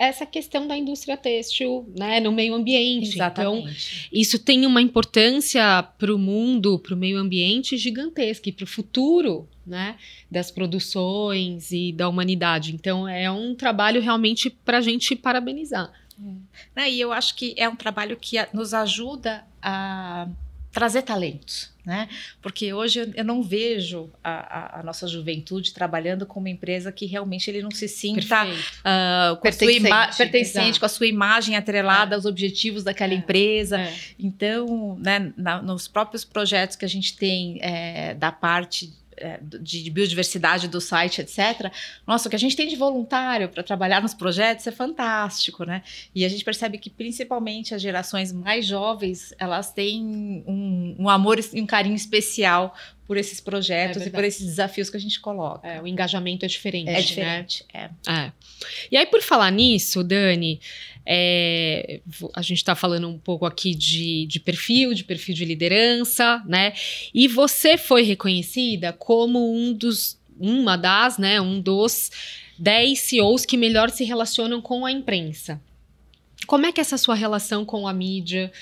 [0.00, 3.16] essa questão da indústria têxtil, né, no meio ambiente.
[3.16, 4.08] Então, Exatamente.
[4.10, 8.66] isso tem uma importância para o mundo, para o meio ambiente gigantesca e para o
[8.66, 9.96] futuro, né,
[10.30, 12.74] das produções e da humanidade.
[12.74, 15.92] Então, é um trabalho realmente para a gente parabenizar.
[16.74, 20.28] Né, E eu acho que é um trabalho que nos ajuda a
[20.72, 22.08] trazer talentos, né?
[22.40, 24.30] Porque hoje eu- não vejo a,
[24.76, 28.46] a- a nossa juventude trabalhando com uma empresa que realmente ele não se sinta
[28.84, 33.12] ah, com a sua ima- Pertencente, pertencente, com a sua imagem atrelada aos objetivos daquela
[33.12, 33.16] É.
[33.16, 33.80] empresa.
[33.80, 33.94] É.
[34.18, 38.99] Então, né, na- nos próprios projetos que a gente tem é, da parte é,
[39.42, 41.72] de, de biodiversidade do site, etc.
[42.06, 45.82] Nossa, o que a gente tem de voluntário para trabalhar nos projetos é fantástico, né?
[46.14, 51.38] E a gente percebe que principalmente as gerações mais jovens elas têm um, um amor
[51.52, 52.74] e um carinho especial
[53.10, 55.66] por esses projetos É e por esses desafios que a gente coloca.
[55.66, 56.88] É, o engajamento é diferente.
[56.88, 57.02] É né?
[57.02, 57.64] diferente.
[57.74, 57.90] É.
[58.08, 58.32] É.
[58.88, 60.60] E aí, por falar nisso, Dani,
[61.12, 62.00] é,
[62.36, 66.72] a gente está falando um pouco aqui de, de perfil, de perfil de liderança, né?
[67.12, 71.40] E você foi reconhecida como um dos, uma das, né?
[71.40, 72.12] Um dos
[72.56, 75.60] 10 CEOs que melhor se relacionam com a imprensa.
[76.46, 78.52] Como é que é essa sua relação com a mídia?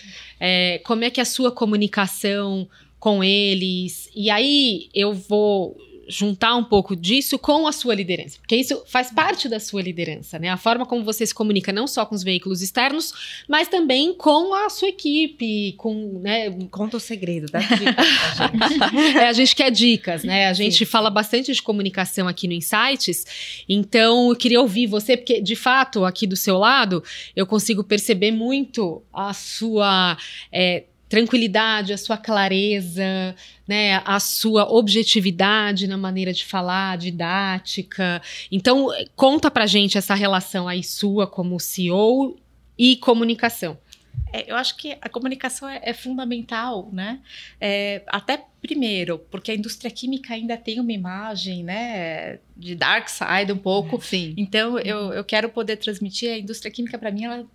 [0.41, 2.67] É, como é que é a sua comunicação
[2.99, 4.09] com eles?
[4.17, 5.77] E aí eu vou
[6.09, 10.39] juntar um pouco disso com a sua liderança, porque isso faz parte da sua liderança,
[10.39, 10.49] né?
[10.49, 13.13] A forma como você se comunica não só com os veículos externos,
[13.47, 19.19] mas também com a sua equipe, com, né, Conta o segredo, dá dica pra gente.
[19.19, 20.47] é, a gente quer dicas, né?
[20.47, 20.85] A gente Sim.
[20.85, 26.05] fala bastante de comunicação aqui no Insights, então eu queria ouvir você, porque de fato,
[26.05, 27.03] aqui do seu lado,
[27.37, 30.17] eu consigo perceber muito a sua
[30.53, 33.35] é, tranquilidade, a sua clareza,
[33.67, 34.03] né?
[34.05, 38.21] A sua objetividade na maneira de falar, didática.
[38.53, 42.37] Então, conta pra gente essa relação aí sua como CEO
[42.79, 43.79] e comunicação.
[44.33, 47.21] É, eu acho que a comunicação é, é fundamental, né?
[47.61, 53.53] É, até primeiro, porque a indústria química ainda tem uma imagem, né, de dark side
[53.53, 54.01] um pouco.
[54.03, 54.35] Sim.
[54.37, 57.47] Então, eu, eu quero poder transmitir a indústria química para mim, ela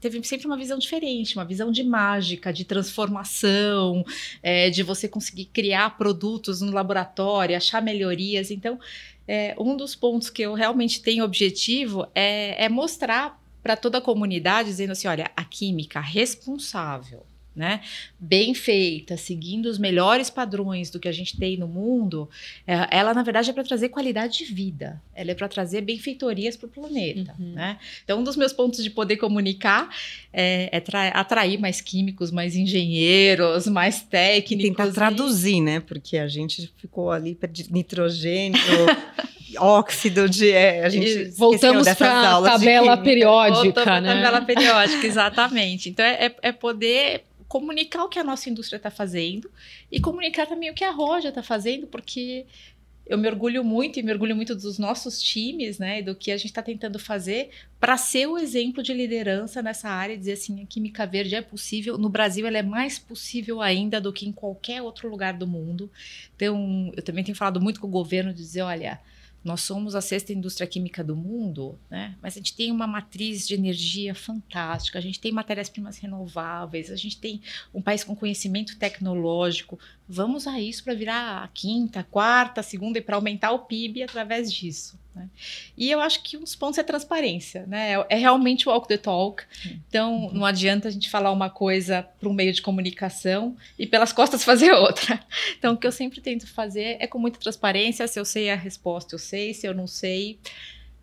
[0.00, 4.04] teve sempre uma visão diferente, uma visão de mágica, de transformação,
[4.42, 8.50] é, de você conseguir criar produtos no laboratório, achar melhorias.
[8.50, 8.80] Então,
[9.28, 14.02] é, um dos pontos que eu realmente tenho objetivo é, é mostrar para toda a
[14.02, 17.26] comunidade, dizendo assim: olha, a química responsável.
[17.58, 17.80] Né?
[18.20, 22.30] Bem feita, seguindo os melhores padrões do que a gente tem no mundo,
[22.64, 26.56] é, ela na verdade é para trazer qualidade de vida, ela é para trazer benfeitorias
[26.56, 27.34] para o planeta.
[27.36, 27.54] Uhum.
[27.54, 27.76] Né?
[28.04, 29.88] Então, um dos meus pontos de poder comunicar
[30.32, 34.68] é, é tra- atrair mais químicos, mais engenheiros, mais técnicos.
[34.76, 35.80] tentar e- traduzir, né?
[35.80, 37.72] Porque a gente ficou ali perdido.
[37.72, 38.56] Nitrogênio,
[39.58, 40.50] óxido de.
[40.50, 44.14] é, a gente voltamos para de tabela periódica, né?
[44.14, 45.88] tabela periódica, exatamente.
[45.88, 49.50] Então, é, é poder comunicar o que a nossa indústria está fazendo
[49.90, 52.46] e comunicar também o que a Roja está fazendo, porque
[53.06, 56.36] eu me orgulho muito e me orgulho muito dos nossos times, né, do que a
[56.36, 57.48] gente está tentando fazer
[57.80, 61.40] para ser o exemplo de liderança nessa área e dizer assim, a química verde é
[61.40, 61.96] possível.
[61.96, 65.90] No Brasil, ela é mais possível ainda do que em qualquer outro lugar do mundo.
[66.36, 69.00] Então, eu também tenho falado muito com o governo de dizer, olha,
[69.42, 72.16] nós somos a sexta indústria química do mundo, né?
[72.20, 76.96] mas a gente tem uma matriz de energia fantástica, a gente tem matérias-primas renováveis, a
[76.96, 77.40] gente tem
[77.72, 79.78] um país com conhecimento tecnológico.
[80.08, 84.50] Vamos a isso para virar a quinta, quarta, segunda e para aumentar o PIB através
[84.50, 84.98] disso.
[85.14, 85.28] Né?
[85.76, 87.92] E eu acho que um dos pontos é transparência, né?
[87.92, 89.44] É, é realmente o walk the talk.
[89.88, 90.32] Então, uhum.
[90.32, 94.42] não adianta a gente falar uma coisa para um meio de comunicação e pelas costas
[94.44, 95.20] fazer outra.
[95.58, 98.08] Então, o que eu sempre tento fazer é com muita transparência.
[98.08, 99.52] Se eu sei a resposta, eu sei.
[99.52, 100.38] Se eu não sei,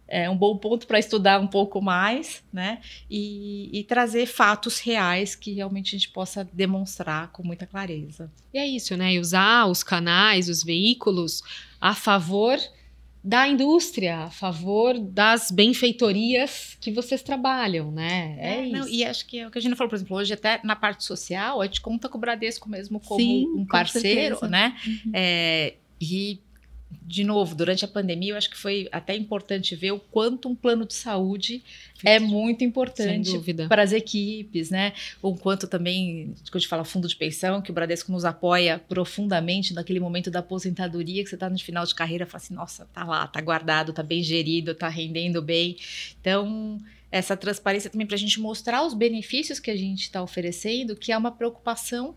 [0.08, 2.80] é um bom ponto para estudar um pouco mais, né?
[3.10, 8.32] E, e, trazer fatos reais que realmente a gente possa demonstrar com muita clareza.
[8.54, 9.14] E é isso, né?
[9.14, 11.42] E usar os canais, os veículos
[11.82, 12.60] a favor
[13.24, 18.38] da indústria, a favor das benfeitorias que vocês trabalham, né?
[18.40, 20.32] É, é não, e acho que é o que a gente falou, por exemplo, hoje
[20.32, 24.46] até na parte social, a gente conta com o Bradesco mesmo como Sim, um parceiro,
[24.48, 24.78] né?
[24.86, 25.12] Uhum.
[25.12, 26.40] É, e
[27.08, 30.56] de novo, durante a pandemia, eu acho que foi até importante ver o quanto um
[30.56, 31.64] plano de saúde
[32.04, 33.32] é muito importante
[33.70, 34.92] para as equipes, né?
[35.22, 38.80] O quanto também, quando a gente fala fundo de pensão, que o Bradesco nos apoia
[38.90, 42.86] profundamente naquele momento da aposentadoria, que você está no final de carreira, fala assim, nossa,
[42.92, 45.78] tá lá, tá guardado, tá bem gerido, tá rendendo bem.
[46.20, 46.80] Então,
[47.12, 51.12] essa transparência também para a gente mostrar os benefícios que a gente está oferecendo, que
[51.12, 52.16] é uma preocupação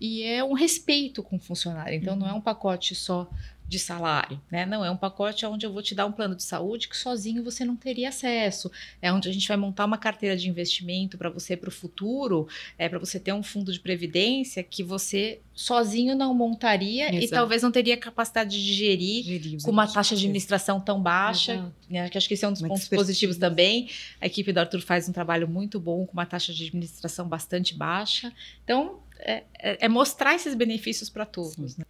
[0.00, 1.94] e é um respeito com o funcionário.
[1.94, 2.20] Então, uhum.
[2.20, 3.28] não é um pacote só
[3.68, 4.64] de salário, né?
[4.64, 7.44] Não é um pacote onde eu vou te dar um plano de saúde que sozinho
[7.44, 8.72] você não teria acesso.
[9.02, 12.48] É onde a gente vai montar uma carteira de investimento para você para o futuro,
[12.78, 17.24] é para você ter um fundo de previdência que você sozinho não montaria Exato.
[17.24, 21.70] e talvez não teria capacidade de gerir, gerir com uma taxa de administração tão baixa,
[21.90, 22.08] né?
[22.08, 23.90] que acho que esse é um dos pontos positivos também.
[24.18, 27.74] A equipe do Arthur faz um trabalho muito bom com uma taxa de administração bastante
[27.74, 28.32] baixa.
[28.64, 31.76] Então, é, é, é mostrar esses benefícios para todos.
[31.76, 31.84] Né?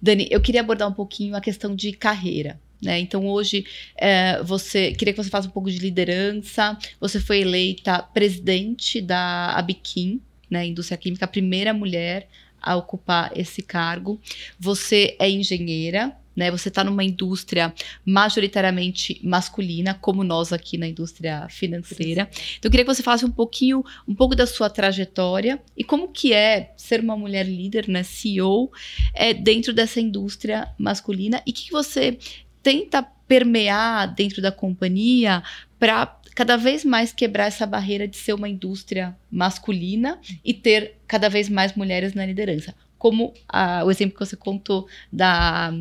[0.00, 2.60] Dani, eu queria abordar um pouquinho a questão de carreira.
[2.82, 2.98] Né?
[2.98, 3.66] Então hoje
[3.96, 6.78] é, você queria que você faça um pouco de liderança.
[6.98, 12.28] Você foi eleita presidente da Abiquim, né, indústria química, a primeira mulher
[12.60, 14.20] a ocupar esse cargo.
[14.58, 16.50] Você é engenheira, né?
[16.50, 17.72] Você está numa indústria
[18.04, 22.28] majoritariamente masculina, como nós aqui na indústria financeira.
[22.58, 26.08] Então eu queria que você falasse um pouquinho, um pouco da sua trajetória e como
[26.08, 28.70] que é ser uma mulher líder, né, CEO,
[29.14, 32.18] é, dentro dessa indústria masculina e o que, que você
[32.62, 35.42] tenta permear dentro da companhia
[35.78, 41.28] para cada vez mais quebrar essa barreira de ser uma indústria masculina e ter cada
[41.28, 42.74] vez mais mulheres na liderança.
[42.98, 45.72] Como a, o exemplo que você contou da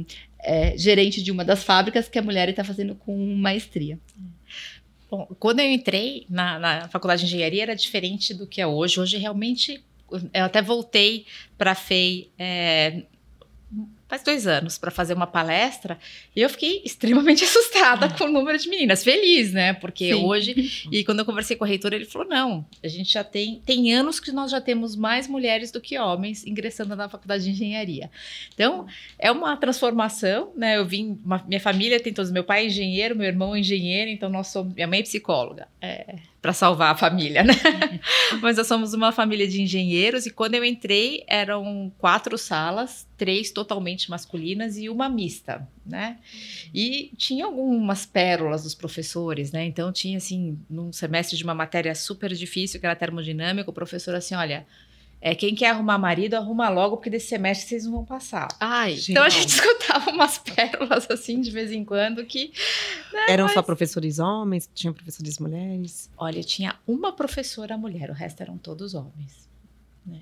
[0.42, 4.00] é, gerente de uma das fábricas que a mulher está fazendo com maestria.
[5.10, 9.00] Bom, quando eu entrei na, na, faculdade de engenharia era diferente do que é hoje.
[9.00, 9.84] Hoje realmente
[10.34, 11.26] eu até voltei
[11.58, 13.04] para a FEI é,
[14.10, 16.00] faz dois anos para fazer uma palestra
[16.36, 19.04] e eu fiquei extremamente assustada com o número de meninas.
[19.04, 19.74] Feliz, né?
[19.74, 20.26] Porque Sim.
[20.26, 23.62] hoje, e quando eu conversei com o reitor, ele falou: não, a gente já tem,
[23.64, 27.52] tem anos que nós já temos mais mulheres do que homens ingressando na faculdade de
[27.52, 28.10] engenharia.
[28.54, 28.88] Então,
[29.20, 30.78] é uma transformação, né?
[30.78, 34.10] Eu vim, uma, minha família tem todos, meu pai é engenheiro, meu irmão é engenheiro,
[34.10, 35.68] então nós somos, minha mãe é psicóloga.
[35.80, 37.54] É, para salvar a família, né?
[38.42, 43.52] Mas nós somos uma família de engenheiros e quando eu entrei eram quatro salas, três
[43.52, 46.18] totalmente masculinas e uma mista, né?
[46.74, 49.66] E tinha algumas pérolas dos professores, né?
[49.66, 54.16] Então tinha assim, num semestre de uma matéria super difícil que era termodinâmica, o professor
[54.16, 54.66] assim, olha,
[55.22, 58.48] é, quem quer arrumar marido, arruma logo, porque desse semestre vocês não vão passar.
[58.60, 62.54] Ai, então a gente escutava umas pérolas assim de vez em quando que.
[63.12, 63.54] Né, Eram mas...
[63.54, 64.70] só professores homens?
[64.74, 66.10] Tinham professores mulheres?
[66.18, 69.49] Olha, tinha uma professora mulher, o resto eram todos homens.
[70.10, 70.20] Né?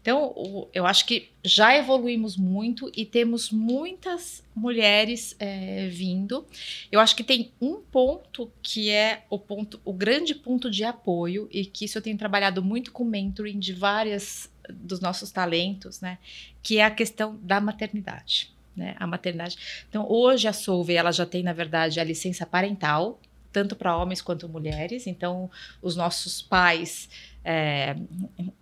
[0.00, 6.46] Então, eu acho que já evoluímos muito e temos muitas mulheres é, vindo.
[6.92, 11.48] Eu acho que tem um ponto que é o ponto, o grande ponto de apoio
[11.50, 16.18] e que isso eu tenho trabalhado muito com mentoring de várias dos nossos talentos, né?
[16.62, 18.52] Que é a questão da maternidade.
[18.76, 19.58] Né, a maternidade.
[19.88, 23.20] Então, hoje a Solve, ela já tem, na verdade, a licença parental,
[23.52, 25.06] tanto para homens quanto mulheres.
[25.06, 25.50] Então,
[25.82, 27.08] os nossos pais
[27.44, 27.96] é,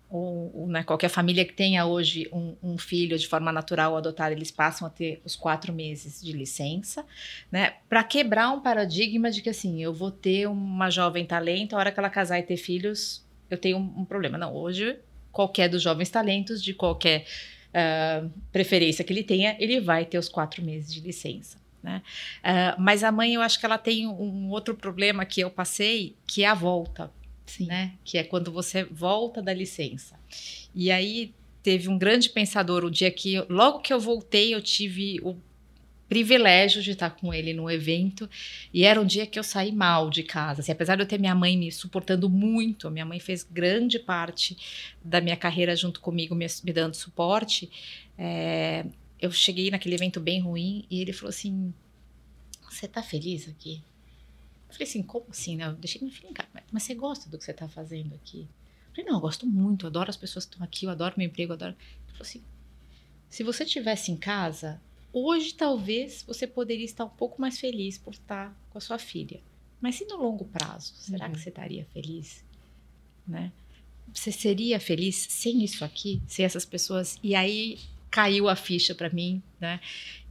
[0.09, 3.97] ou, ou né, qualquer família que tenha hoje um, um, filho de forma natural ou
[3.97, 7.05] adotada, eles passam a ter os quatro meses de licença,
[7.51, 7.73] né?
[7.89, 11.91] Para quebrar um paradigma de que assim, eu vou ter uma jovem talento, a hora
[11.91, 14.37] que ela casar e ter filhos, eu tenho um, um problema.
[14.37, 14.97] Não, hoje
[15.31, 17.25] qualquer dos jovens talentos, de qualquer
[17.69, 21.57] uh, preferência que ele tenha, ele vai ter os quatro meses de licença.
[21.81, 22.01] Né?
[22.39, 26.15] Uh, mas a mãe, eu acho que ela tem um outro problema que eu passei,
[26.27, 27.11] que é a volta.
[27.45, 27.65] Sim.
[27.65, 27.93] Né?
[28.03, 30.19] Que é quando você volta da licença.
[30.73, 35.19] E aí teve um grande pensador, o dia que, logo que eu voltei, eu tive
[35.21, 35.35] o
[36.09, 38.27] privilégio de estar com ele no evento
[38.73, 40.61] e era um dia que eu saí mal de casa.
[40.61, 44.57] Assim, apesar de eu ter minha mãe me suportando muito, minha mãe fez grande parte
[45.03, 47.69] da minha carreira junto comigo, me, me dando suporte.
[48.17, 48.85] É,
[49.21, 51.73] eu cheguei naquele evento bem ruim e ele falou assim:
[52.69, 53.83] Você tá feliz aqui?
[54.67, 55.55] Eu falei assim: Como assim?
[55.55, 55.67] Né?
[55.67, 58.47] Eu deixei minha filha em casa, mas você gosta do que você tá fazendo aqui?
[58.87, 61.15] Eu falei: Não, eu gosto muito, eu adoro as pessoas que estão aqui, eu adoro
[61.17, 61.73] meu emprego, eu adoro.
[61.73, 62.43] Ele falou assim:
[63.29, 68.13] Se você estivesse em casa, Hoje, talvez, você poderia estar um pouco mais feliz por
[68.13, 69.41] estar com a sua filha.
[69.81, 70.93] Mas e no longo prazo?
[70.95, 71.33] Será uhum.
[71.33, 72.43] que você estaria feliz?
[73.25, 73.51] Né?
[74.13, 76.21] Você seria feliz sem isso aqui?
[76.27, 77.17] Sem essas pessoas?
[77.23, 77.79] E aí
[78.09, 79.79] caiu a ficha para mim, né?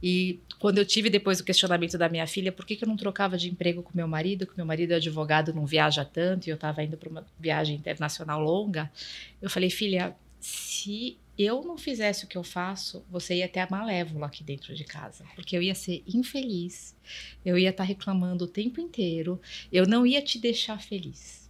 [0.01, 2.97] E quando eu tive depois o questionamento da minha filha, por que, que eu não
[2.97, 6.49] trocava de emprego com meu marido, que meu marido é advogado, não viaja tanto, e
[6.49, 8.91] eu estava indo para uma viagem internacional longa,
[9.41, 13.67] eu falei, filha, se eu não fizesse o que eu faço, você ia ter a
[13.69, 16.95] malévola aqui dentro de casa, porque eu ia ser infeliz,
[17.45, 19.39] eu ia estar tá reclamando o tempo inteiro,
[19.71, 21.49] eu não ia te deixar feliz.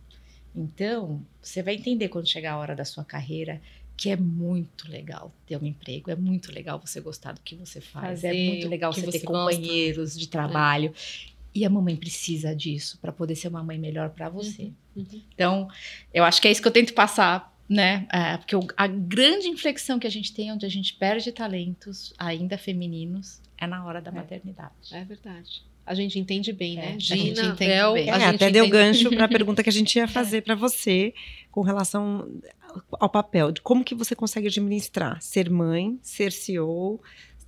[0.55, 3.61] Então, você vai entender quando chegar a hora da sua carreira
[3.99, 7.81] que é muito legal ter um emprego, é muito legal você gostar do que você
[7.81, 10.93] faz, é é muito legal você, você ter companheiros de trabalho.
[10.95, 11.29] É.
[11.53, 14.71] E a mamãe precisa disso para poder ser uma mãe melhor para você.
[14.95, 15.21] Uhum, uhum.
[15.33, 15.67] Então,
[16.13, 18.07] eu acho que é isso que eu tento passar né?
[18.11, 22.57] É, porque a grande inflexão que a gente tem, onde a gente perde talentos ainda
[22.57, 24.13] femininos, é na hora da é.
[24.15, 24.73] maternidade.
[24.91, 25.63] É verdade.
[25.89, 26.95] A gente entende bem, é, né?
[26.99, 28.09] Gina, Bel, bem.
[28.09, 30.41] É, até deu gancho para a pergunta que a gente ia fazer é.
[30.41, 31.15] para você
[31.49, 32.29] com relação
[32.91, 37.01] ao papel, de como que você consegue administrar, ser mãe, ser CEO,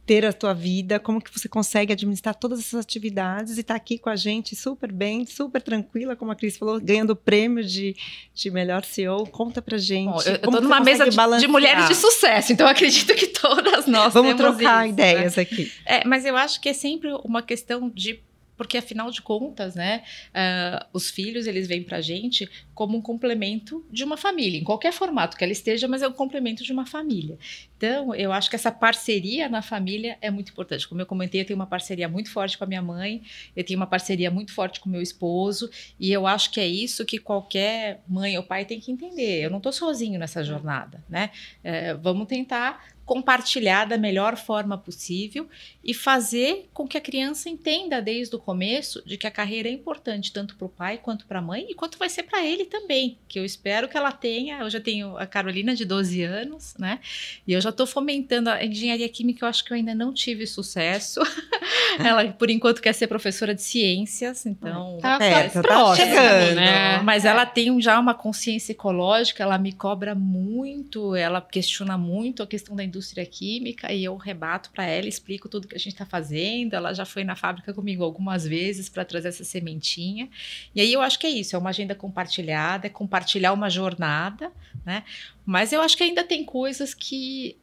[0.07, 3.77] ter a tua vida, como que você consegue administrar todas essas atividades e estar tá
[3.77, 7.63] aqui com a gente super bem, super tranquila, como a Cris falou, ganhando o prêmio
[7.63, 7.95] de,
[8.33, 9.27] de melhor CEO.
[9.27, 10.09] Conta pra gente.
[10.09, 14.11] Bom, eu, estou numa mesa de, de, mulheres de sucesso, então acredito que todas nós
[14.11, 15.43] Vamos trocar isso, ideias né?
[15.43, 15.71] aqui.
[15.85, 18.19] É, mas eu acho que é sempre uma questão de
[18.61, 23.01] porque afinal de contas, né, uh, os filhos eles vêm para a gente como um
[23.01, 26.71] complemento de uma família, em qualquer formato que ela esteja, mas é um complemento de
[26.71, 27.39] uma família.
[27.81, 30.87] Então, eu acho que essa parceria na família é muito importante.
[30.87, 33.23] Como eu comentei, eu tenho uma parceria muito forte com a minha mãe,
[33.55, 35.67] eu tenho uma parceria muito forte com meu esposo,
[35.99, 39.41] e eu acho que é isso que qualquer mãe ou pai tem que entender.
[39.41, 41.31] Eu não estou sozinho nessa jornada, né?
[41.63, 45.49] É, vamos tentar compartilhar da melhor forma possível
[45.83, 49.71] e fazer com que a criança entenda desde o começo de que a carreira é
[49.71, 52.63] importante tanto para o pai quanto para a mãe e quanto vai ser para ele
[52.63, 54.59] também, que eu espero que ela tenha.
[54.59, 56.99] Eu já tenho a Carolina de 12 anos, né?
[57.45, 60.45] E eu já estou fomentando a engenharia química, eu acho que eu ainda não tive
[60.45, 61.19] sucesso.
[61.99, 64.97] ela, por enquanto, quer ser professora de ciências, então.
[65.01, 67.01] Tá, tá, tá chegando, né?
[67.01, 67.29] Mas é.
[67.29, 72.75] ela tem já uma consciência ecológica, ela me cobra muito, ela questiona muito a questão
[72.75, 76.73] da indústria química e eu rebato para ela, explico tudo que a gente está fazendo.
[76.73, 80.29] Ela já foi na fábrica comigo algumas vezes para trazer essa sementinha.
[80.75, 84.51] E aí eu acho que é isso, é uma agenda compartilhada, é compartilhar uma jornada,
[84.85, 85.03] né?
[85.45, 87.57] Mas eu acho que ainda tem coisas que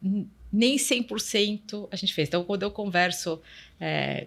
[0.52, 2.28] nem 100% a gente fez.
[2.28, 3.40] Então, quando eu converso
[3.80, 4.26] é,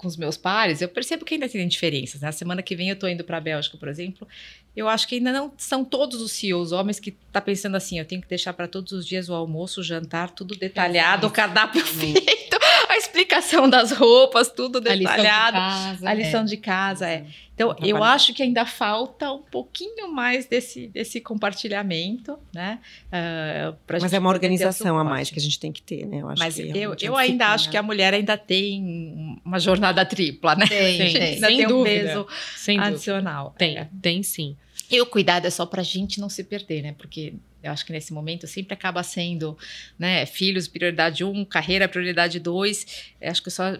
[0.00, 2.22] com os meus pares, eu percebo que ainda tem diferenças.
[2.22, 2.32] Na né?
[2.32, 4.26] semana que vem eu estou indo para a Bélgica, por exemplo.
[4.74, 8.04] Eu acho que ainda não são todos os CEOs, homens que tá pensando assim, eu
[8.04, 11.84] tenho que deixar para todos os dias o almoço, o jantar, tudo detalhado, o cardápio
[11.84, 12.49] feito,
[12.92, 16.44] a explicação das roupas, tudo detalhado, a lição de casa, a lição é.
[16.44, 17.26] de casa é.
[17.54, 22.78] Então, eu acho que ainda falta um pouquinho mais desse, desse compartilhamento, né?
[23.08, 26.22] Uh, Mas é uma organização a mais que a gente tem que ter, né?
[26.22, 30.66] Eu Mas eu, eu ainda acho que a mulher ainda tem uma jornada tripla, né?
[30.66, 31.12] Tem, tem.
[31.12, 31.22] tem.
[31.22, 31.80] Ainda Sem tem dúvida.
[31.80, 32.26] um peso
[32.56, 33.44] Sem adicional.
[33.44, 33.58] Dúvida.
[33.58, 33.88] Tem, é.
[34.00, 34.56] tem sim.
[34.90, 36.94] E o cuidado é só para a gente não se perder, né?
[36.96, 39.56] Porque eu acho que nesse momento sempre acaba sendo,
[39.98, 40.24] né?
[40.26, 43.12] Filhos, prioridade um, carreira, prioridade dois.
[43.20, 43.76] Eu acho que só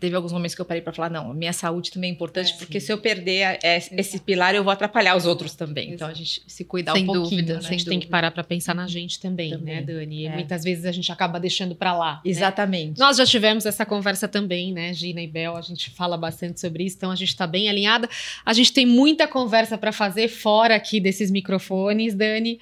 [0.00, 2.56] teve alguns momentos que eu parei para falar, não, minha saúde também é importante, é,
[2.56, 2.86] porque sim.
[2.86, 5.88] se eu perder é, esse pilar, eu vou atrapalhar os outros também.
[5.88, 5.94] Exato.
[5.94, 7.42] Então a gente se cuidar Sem um pouquinho.
[7.42, 7.58] Dúvida, né?
[7.58, 9.74] A gente tem que parar para pensar na gente também, também.
[9.74, 10.26] né, Dani?
[10.26, 10.34] É.
[10.34, 12.14] Muitas vezes a gente acaba deixando para lá.
[12.14, 12.30] Né?
[12.30, 12.98] Exatamente.
[12.98, 13.04] Né?
[13.04, 16.84] Nós já tivemos essa conversa também, né, Gina e Bel, a gente fala bastante sobre
[16.84, 18.08] isso, então a gente está bem alinhada.
[18.44, 22.58] A gente tem muita conversa para fazer fora aqui desses microfones, Dani,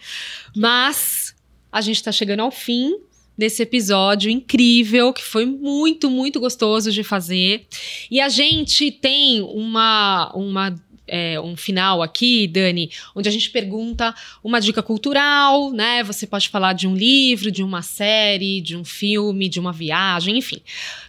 [0.57, 1.37] mas
[1.71, 3.08] a gente está chegando ao fim
[3.39, 7.65] desse episódio incrível, que foi muito, muito gostoso de fazer.
[8.11, 10.75] E a gente tem uma, uma
[11.09, 14.15] é, um final aqui, Dani, onde a gente pergunta
[14.45, 16.03] uma dica cultural, né?
[16.05, 20.37] Você pode falar de um livro, de uma série, de um filme, de uma viagem,
[20.37, 20.61] enfim.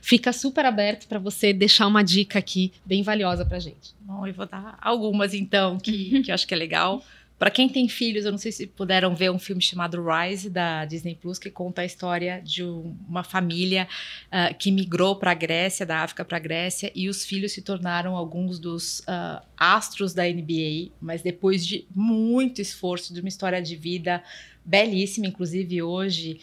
[0.02, 3.94] Fica super aberto para você deixar uma dica aqui bem valiosa pra gente.
[4.00, 7.04] Bom, eu vou dar algumas então, que, que eu acho que é legal.
[7.40, 10.84] Para quem tem filhos, eu não sei se puderam ver um filme chamado Rise da
[10.84, 13.88] Disney Plus que conta a história de uma família
[14.26, 17.62] uh, que migrou para a Grécia, da África para a Grécia, e os filhos se
[17.62, 23.62] tornaram alguns dos uh, astros da NBA, mas depois de muito esforço, de uma história
[23.62, 24.22] de vida
[24.66, 26.42] belíssima, inclusive hoje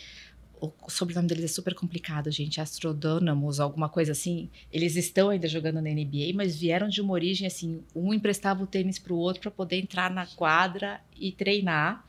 [0.60, 2.60] o sobrenome deles é super complicado, gente.
[2.60, 4.48] Astrodônamos, alguma coisa assim.
[4.72, 8.66] Eles estão ainda jogando na NBA, mas vieram de uma origem assim: um emprestava o
[8.66, 12.04] tênis para o outro para poder entrar na quadra e treinar.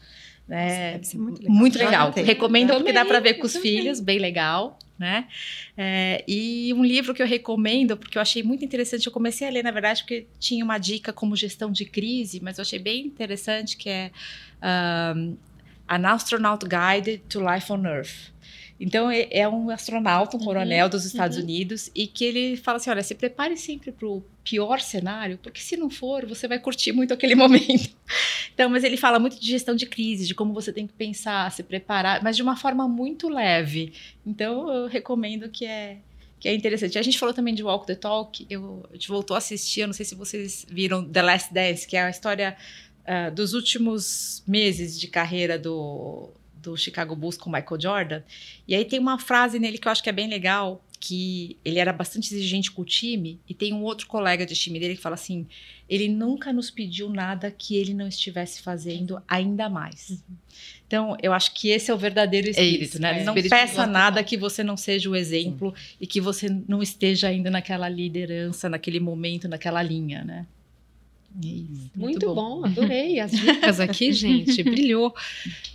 [0.47, 0.93] Né?
[0.93, 1.55] Deve ser muito legal.
[1.55, 2.11] Muito legal.
[2.11, 4.79] Recomendo porque dá para ver com os filhos, bem legal.
[4.97, 5.27] Né?
[5.77, 9.51] É, e um livro que eu recomendo, porque eu achei muito interessante, eu comecei a
[9.51, 13.05] ler, na verdade, porque tinha uma dica como gestão de crise, mas eu achei bem
[13.05, 14.11] interessante, que é
[15.15, 15.37] um,
[15.87, 18.31] An Astronaut Guide to Life on Earth.
[18.79, 21.43] Então, é, é um astronauta, um uhum, coronel uhum, dos Estados uhum.
[21.43, 25.59] Unidos, e que ele fala assim: olha, se prepare sempre para o pior cenário, porque
[25.59, 27.89] se não for, você vai curtir muito aquele momento.
[28.53, 31.51] Então, mas ele fala muito de gestão de crise, de como você tem que pensar,
[31.51, 33.93] se preparar, mas de uma forma muito leve.
[34.25, 35.97] Então, eu recomendo que é
[36.39, 36.99] que é interessante.
[36.99, 39.87] A gente falou também de Walk the Talk, eu, a gente voltou a assistir, eu
[39.87, 42.55] não sei se vocês viram The Last Dance, que é a história
[43.07, 46.29] uh, dos últimos meses de carreira do,
[46.61, 48.23] do Chicago Bulls com Michael Jordan.
[48.67, 51.79] E aí tem uma frase nele que eu acho que é bem legal, que ele
[51.79, 55.01] era bastante exigente com o time, e tem um outro colega de time dele que
[55.01, 55.47] fala assim:
[55.89, 60.09] ele nunca nos pediu nada que ele não estivesse fazendo ainda mais.
[60.09, 60.37] Uhum.
[60.87, 63.21] Então, eu acho que esse é o verdadeiro espírito, é isso, né?
[63.21, 63.23] É.
[63.23, 65.95] Não peça nada que você não seja o exemplo Sim.
[65.99, 70.45] e que você não esteja ainda naquela liderança, naquele momento, naquela linha, né?
[71.39, 72.61] Isso, muito, muito bom.
[72.61, 72.65] bom.
[72.65, 75.13] adorei as dicas aqui, gente, brilhou.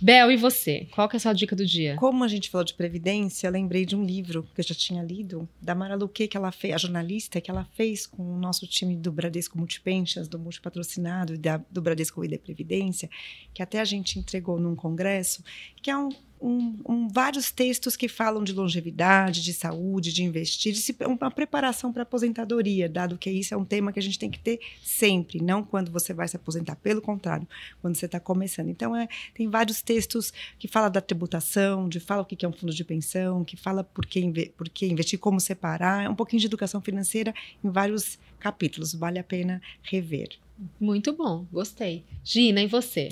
[0.01, 0.87] Bel, e você?
[0.91, 1.95] Qual que é a sua dica do dia?
[1.95, 5.01] Como a gente falou de previdência, eu lembrei de um livro que eu já tinha
[5.01, 8.67] lido, da Mara Luque, que ela fez, a jornalista, que ela fez com o nosso
[8.67, 13.09] time do Bradesco Multipensions, do Multipatrocinado e da, do Bradesco ID Previdência,
[13.53, 15.43] que até a gente entregou num congresso,
[15.81, 16.09] que é um
[16.43, 21.93] um, um, vários textos que falam de longevidade, de saúde, de investir, de uma preparação
[21.93, 25.41] para aposentadoria, dado que isso é um tema que a gente tem que ter sempre,
[25.41, 27.47] não quando você vai se aposentar, pelo contrário,
[27.81, 28.67] quando você está começando.
[28.67, 32.53] Então, é, tem vários textos que falam da tributação, de fala o que é um
[32.53, 36.41] fundo de pensão, que fala por que, por que investir, como separar, é um pouquinho
[36.41, 37.33] de educação financeira
[37.63, 40.37] em vários capítulos, vale a pena rever.
[40.79, 42.03] Muito bom, gostei.
[42.23, 43.09] Gina, e você?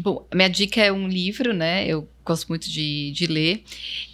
[0.00, 1.86] Bom, minha dica é um livro, né?
[1.86, 3.62] Eu gosto muito de, de ler.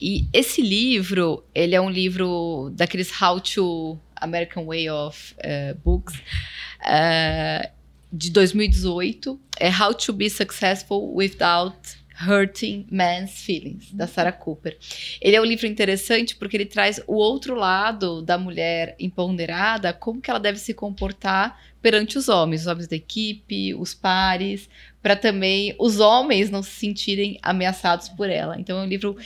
[0.03, 6.17] E esse livro, ele é um livro daqueles How to American Way of uh, Books,
[6.17, 7.71] uh,
[8.13, 9.39] de 2018.
[9.61, 11.79] É How to Be Successful Without
[12.25, 14.77] Hurting Man's Feelings, da Sarah Cooper.
[15.21, 20.21] Ele é um livro interessante porque ele traz o outro lado da mulher empoderada, como
[20.21, 24.69] que ela deve se comportar perante os homens, os homens da equipe, os pares,
[25.03, 28.59] para também os homens não se sentirem ameaçados por ela.
[28.59, 29.17] Então é um livro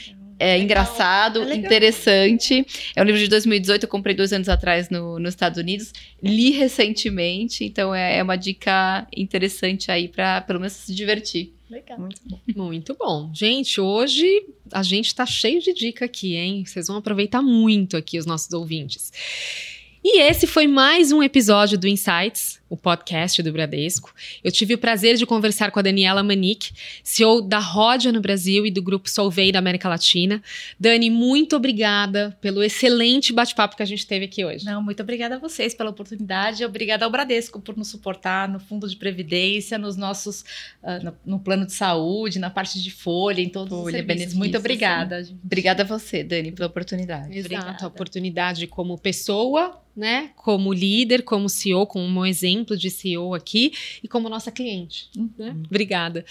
[0.41, 2.65] é engraçado, é interessante.
[2.95, 5.93] É um livro de 2018, eu comprei dois anos atrás no, nos Estados Unidos.
[6.21, 11.53] Li recentemente, então é, é uma dica interessante aí para pelo menos se divertir.
[11.71, 11.97] Legal.
[11.97, 12.39] Muito bom.
[12.53, 13.31] Muito bom.
[13.33, 16.65] Gente, hoje a gente tá cheio de dica aqui, hein?
[16.65, 19.09] Vocês vão aproveitar muito aqui os nossos ouvintes.
[20.03, 24.15] E esse foi mais um episódio do Insights, o podcast do Bradesco.
[24.41, 26.71] Eu tive o prazer de conversar com a Daniela Manique,
[27.03, 30.41] CEO da Rodia no Brasil e do Grupo Solvay da América Latina.
[30.79, 34.63] Dani, muito obrigada pelo excelente bate-papo que a gente teve aqui hoje.
[34.63, 36.63] Não, muito obrigada a vocês pela oportunidade.
[36.63, 40.39] Obrigada ao Bradesco por nos suportar no fundo de previdência, nos nossos
[40.81, 44.33] uh, no, no, plano de saúde, na parte de folha, em todos folha, os serviços.
[44.33, 45.27] Muito obrigada.
[45.43, 47.37] Obrigada a você, Dani, pela oportunidade.
[47.37, 47.83] Exato, obrigada.
[47.83, 52.25] a oportunidade como pessoa né, como líder, como CEO, como um
[52.61, 55.09] exemplo de CEO aqui e como nossa cliente.
[55.15, 55.49] Né?
[55.49, 55.63] Uhum.
[55.65, 56.23] Obrigada.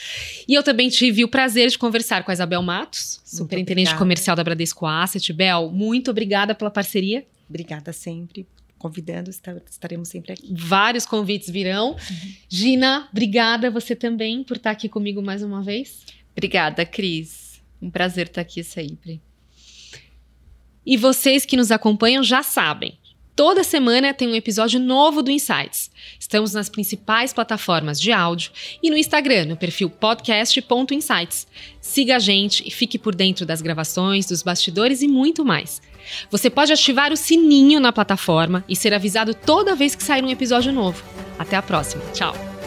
[0.48, 4.44] E eu também tive o prazer de conversar com a Isabel Matos, superintendente comercial da
[4.44, 5.32] Bradesco Asset.
[5.32, 7.26] Bel, muito obrigada pela parceria.
[7.48, 8.46] Obrigada sempre.
[8.78, 10.54] Convidando, estaremos sempre aqui.
[10.54, 11.90] Vários convites virão.
[11.90, 12.32] Uhum.
[12.48, 16.00] Gina, obrigada você também por estar aqui comigo mais uma vez.
[16.32, 17.60] Obrigada, Cris.
[17.82, 19.20] Um prazer estar aqui sempre.
[20.86, 22.98] E vocês que nos acompanham já sabem.
[23.40, 25.90] Toda semana tem um episódio novo do Insights.
[26.18, 31.46] Estamos nas principais plataformas de áudio e no Instagram, no perfil podcast.insights.
[31.80, 35.80] Siga a gente e fique por dentro das gravações, dos bastidores e muito mais.
[36.30, 40.28] Você pode ativar o sininho na plataforma e ser avisado toda vez que sair um
[40.28, 41.02] episódio novo.
[41.38, 42.04] Até a próxima.
[42.12, 42.59] Tchau.